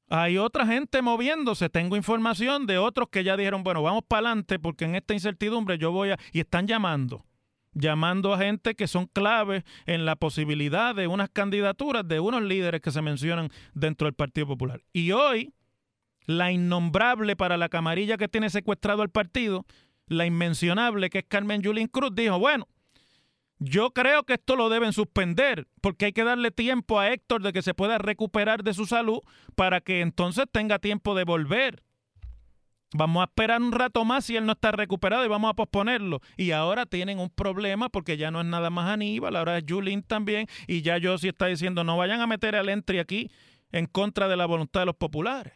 hay 0.08 0.38
otra 0.38 0.66
gente 0.66 1.02
moviéndose. 1.02 1.68
Tengo 1.68 1.96
información 1.96 2.66
de 2.66 2.78
otros 2.78 3.08
que 3.10 3.24
ya 3.24 3.36
dijeron, 3.36 3.62
bueno, 3.62 3.82
vamos 3.82 4.02
para 4.06 4.28
adelante 4.28 4.58
porque 4.58 4.84
en 4.84 4.94
esta 4.94 5.14
incertidumbre 5.14 5.78
yo 5.78 5.92
voy 5.92 6.10
a... 6.10 6.18
Y 6.32 6.40
están 6.40 6.66
llamando, 6.66 7.24
llamando 7.72 8.32
a 8.32 8.38
gente 8.38 8.74
que 8.74 8.86
son 8.86 9.06
claves 9.06 9.64
en 9.86 10.04
la 10.04 10.16
posibilidad 10.16 10.94
de 10.94 11.06
unas 11.06 11.30
candidaturas 11.30 12.06
de 12.06 12.20
unos 12.20 12.42
líderes 12.42 12.80
que 12.80 12.90
se 12.90 13.02
mencionan 13.02 13.50
dentro 13.74 14.06
del 14.06 14.14
Partido 14.14 14.46
Popular. 14.46 14.80
Y 14.92 15.12
hoy 15.12 15.52
la 16.26 16.52
innombrable 16.52 17.36
para 17.36 17.56
la 17.56 17.68
camarilla 17.68 18.16
que 18.16 18.28
tiene 18.28 18.50
secuestrado 18.50 19.02
al 19.02 19.10
partido, 19.10 19.64
la 20.08 20.26
inmencionable 20.26 21.10
que 21.10 21.18
es 21.18 21.24
Carmen 21.26 21.62
Yulín 21.62 21.88
Cruz, 21.88 22.10
dijo, 22.14 22.38
bueno, 22.38 22.68
yo 23.58 23.90
creo 23.92 24.24
que 24.24 24.34
esto 24.34 24.56
lo 24.56 24.68
deben 24.68 24.92
suspender 24.92 25.66
porque 25.80 26.06
hay 26.06 26.12
que 26.12 26.24
darle 26.24 26.50
tiempo 26.50 27.00
a 27.00 27.12
Héctor 27.12 27.42
de 27.42 27.52
que 27.52 27.62
se 27.62 27.74
pueda 27.74 27.98
recuperar 27.98 28.62
de 28.62 28.74
su 28.74 28.86
salud 28.86 29.20
para 29.54 29.80
que 29.80 30.00
entonces 30.00 30.44
tenga 30.50 30.78
tiempo 30.78 31.14
de 31.14 31.24
volver. 31.24 31.82
Vamos 32.94 33.22
a 33.22 33.24
esperar 33.24 33.60
un 33.60 33.72
rato 33.72 34.04
más 34.04 34.24
si 34.24 34.36
él 34.36 34.46
no 34.46 34.52
está 34.52 34.72
recuperado 34.72 35.24
y 35.24 35.28
vamos 35.28 35.50
a 35.50 35.54
posponerlo. 35.54 36.20
Y 36.36 36.52
ahora 36.52 36.86
tienen 36.86 37.18
un 37.18 37.30
problema 37.30 37.88
porque 37.88 38.16
ya 38.16 38.30
no 38.30 38.40
es 38.40 38.46
nada 38.46 38.70
más 38.70 38.90
Aníbal, 38.90 39.36
ahora 39.36 39.58
es 39.58 39.64
Julín 39.68 40.02
también. 40.02 40.46
Y 40.66 40.82
ya 40.82 40.98
Josie 41.02 41.30
está 41.30 41.46
diciendo 41.46 41.84
no 41.84 41.96
vayan 41.96 42.20
a 42.20 42.26
meter 42.26 42.56
al 42.56 42.68
entry 42.68 42.98
aquí 42.98 43.30
en 43.72 43.86
contra 43.86 44.28
de 44.28 44.36
la 44.36 44.46
voluntad 44.46 44.80
de 44.80 44.86
los 44.86 44.96
populares 44.96 45.54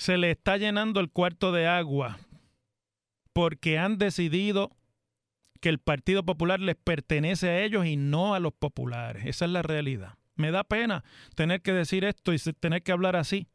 se 0.00 0.16
le 0.16 0.30
está 0.30 0.56
llenando 0.56 0.98
el 1.00 1.10
cuarto 1.10 1.52
de 1.52 1.66
agua 1.66 2.18
porque 3.34 3.78
han 3.78 3.98
decidido 3.98 4.70
que 5.60 5.68
el 5.68 5.78
Partido 5.78 6.24
Popular 6.24 6.60
les 6.60 6.76
pertenece 6.76 7.48
a 7.48 7.62
ellos 7.62 7.86
y 7.86 7.96
no 7.96 8.34
a 8.34 8.40
los 8.40 8.52
populares. 8.52 9.24
Esa 9.26 9.44
es 9.44 9.50
la 9.50 9.62
realidad. 9.62 10.14
Me 10.36 10.50
da 10.50 10.64
pena 10.64 11.04
tener 11.34 11.60
que 11.60 11.72
decir 11.72 12.04
esto 12.04 12.32
y 12.32 12.38
tener 12.38 12.82
que 12.82 12.92
hablar 12.92 13.16
así, 13.16 13.46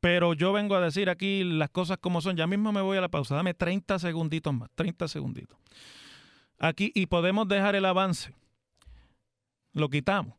pero 0.00 0.34
yo 0.34 0.52
vengo 0.52 0.76
a 0.76 0.80
decir 0.80 1.08
aquí 1.08 1.44
las 1.44 1.70
cosas 1.70 1.98
como 1.98 2.20
son. 2.20 2.36
Ya 2.36 2.46
mismo 2.46 2.72
me 2.72 2.82
voy 2.82 2.98
a 2.98 3.00
la 3.00 3.08
pausa. 3.08 3.34
Dame 3.34 3.54
30 3.54 3.98
segunditos 3.98 4.52
más, 4.52 4.68
30 4.74 5.08
segunditos. 5.08 5.58
Aquí 6.58 6.92
y 6.94 7.06
podemos 7.06 7.48
dejar 7.48 7.74
el 7.74 7.84
avance. 7.86 8.34
Lo 9.72 9.88
quitamos. 9.88 10.34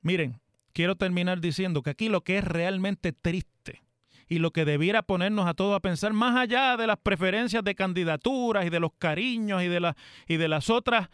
Miren, 0.00 0.40
quiero 0.72 0.96
terminar 0.96 1.40
diciendo 1.40 1.82
que 1.82 1.90
aquí 1.90 2.08
lo 2.08 2.22
que 2.22 2.38
es 2.38 2.44
realmente 2.44 3.12
triste 3.12 3.82
y 4.28 4.38
lo 4.38 4.50
que 4.50 4.64
debiera 4.64 5.02
ponernos 5.02 5.46
a 5.46 5.54
todos 5.54 5.76
a 5.76 5.80
pensar, 5.80 6.12
más 6.12 6.36
allá 6.36 6.76
de 6.76 6.86
las 6.86 6.98
preferencias 6.98 7.64
de 7.64 7.74
candidaturas 7.74 8.66
y 8.66 8.70
de 8.70 8.80
los 8.80 8.92
cariños 8.98 9.62
y 9.62 9.68
de, 9.68 9.80
las 9.80 9.96
y 10.26 10.36
de 10.36 10.48
las 10.48 10.70
otras 10.70 11.08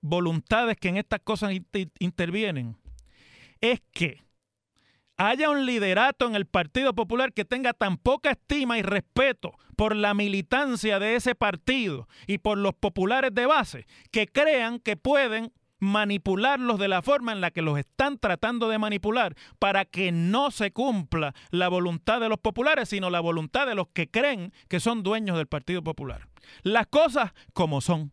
voluntades 0.00 0.76
que 0.76 0.88
en 0.88 0.96
estas 0.96 1.20
cosas 1.20 1.52
intervienen, 1.98 2.76
es 3.60 3.80
que 3.92 4.24
haya 5.16 5.50
un 5.50 5.64
liderato 5.64 6.26
en 6.26 6.34
el 6.34 6.46
Partido 6.46 6.94
Popular 6.94 7.32
que 7.32 7.44
tenga 7.44 7.72
tan 7.72 7.96
poca 7.96 8.32
estima 8.32 8.78
y 8.78 8.82
respeto 8.82 9.52
por 9.76 9.94
la 9.94 10.14
militancia 10.14 10.98
de 10.98 11.16
ese 11.16 11.34
partido 11.34 12.08
y 12.26 12.38
por 12.38 12.58
los 12.58 12.74
populares 12.74 13.34
de 13.34 13.46
base, 13.46 13.86
que 14.10 14.26
crean 14.26 14.78
que 14.78 14.96
pueden 14.96 15.52
manipularlos 15.78 16.78
de 16.78 16.88
la 16.88 17.02
forma 17.02 17.32
en 17.32 17.40
la 17.40 17.50
que 17.50 17.62
los 17.62 17.78
están 17.78 18.18
tratando 18.18 18.68
de 18.68 18.78
manipular 18.78 19.34
para 19.58 19.84
que 19.84 20.12
no 20.12 20.50
se 20.50 20.72
cumpla 20.72 21.34
la 21.50 21.68
voluntad 21.68 22.20
de 22.20 22.28
los 22.28 22.38
populares, 22.38 22.88
sino 22.88 23.10
la 23.10 23.20
voluntad 23.20 23.66
de 23.66 23.74
los 23.74 23.88
que 23.88 24.08
creen 24.10 24.52
que 24.68 24.80
son 24.80 25.02
dueños 25.02 25.36
del 25.36 25.46
Partido 25.46 25.82
Popular. 25.82 26.28
Las 26.62 26.86
cosas 26.86 27.32
como 27.52 27.80
son. 27.80 28.12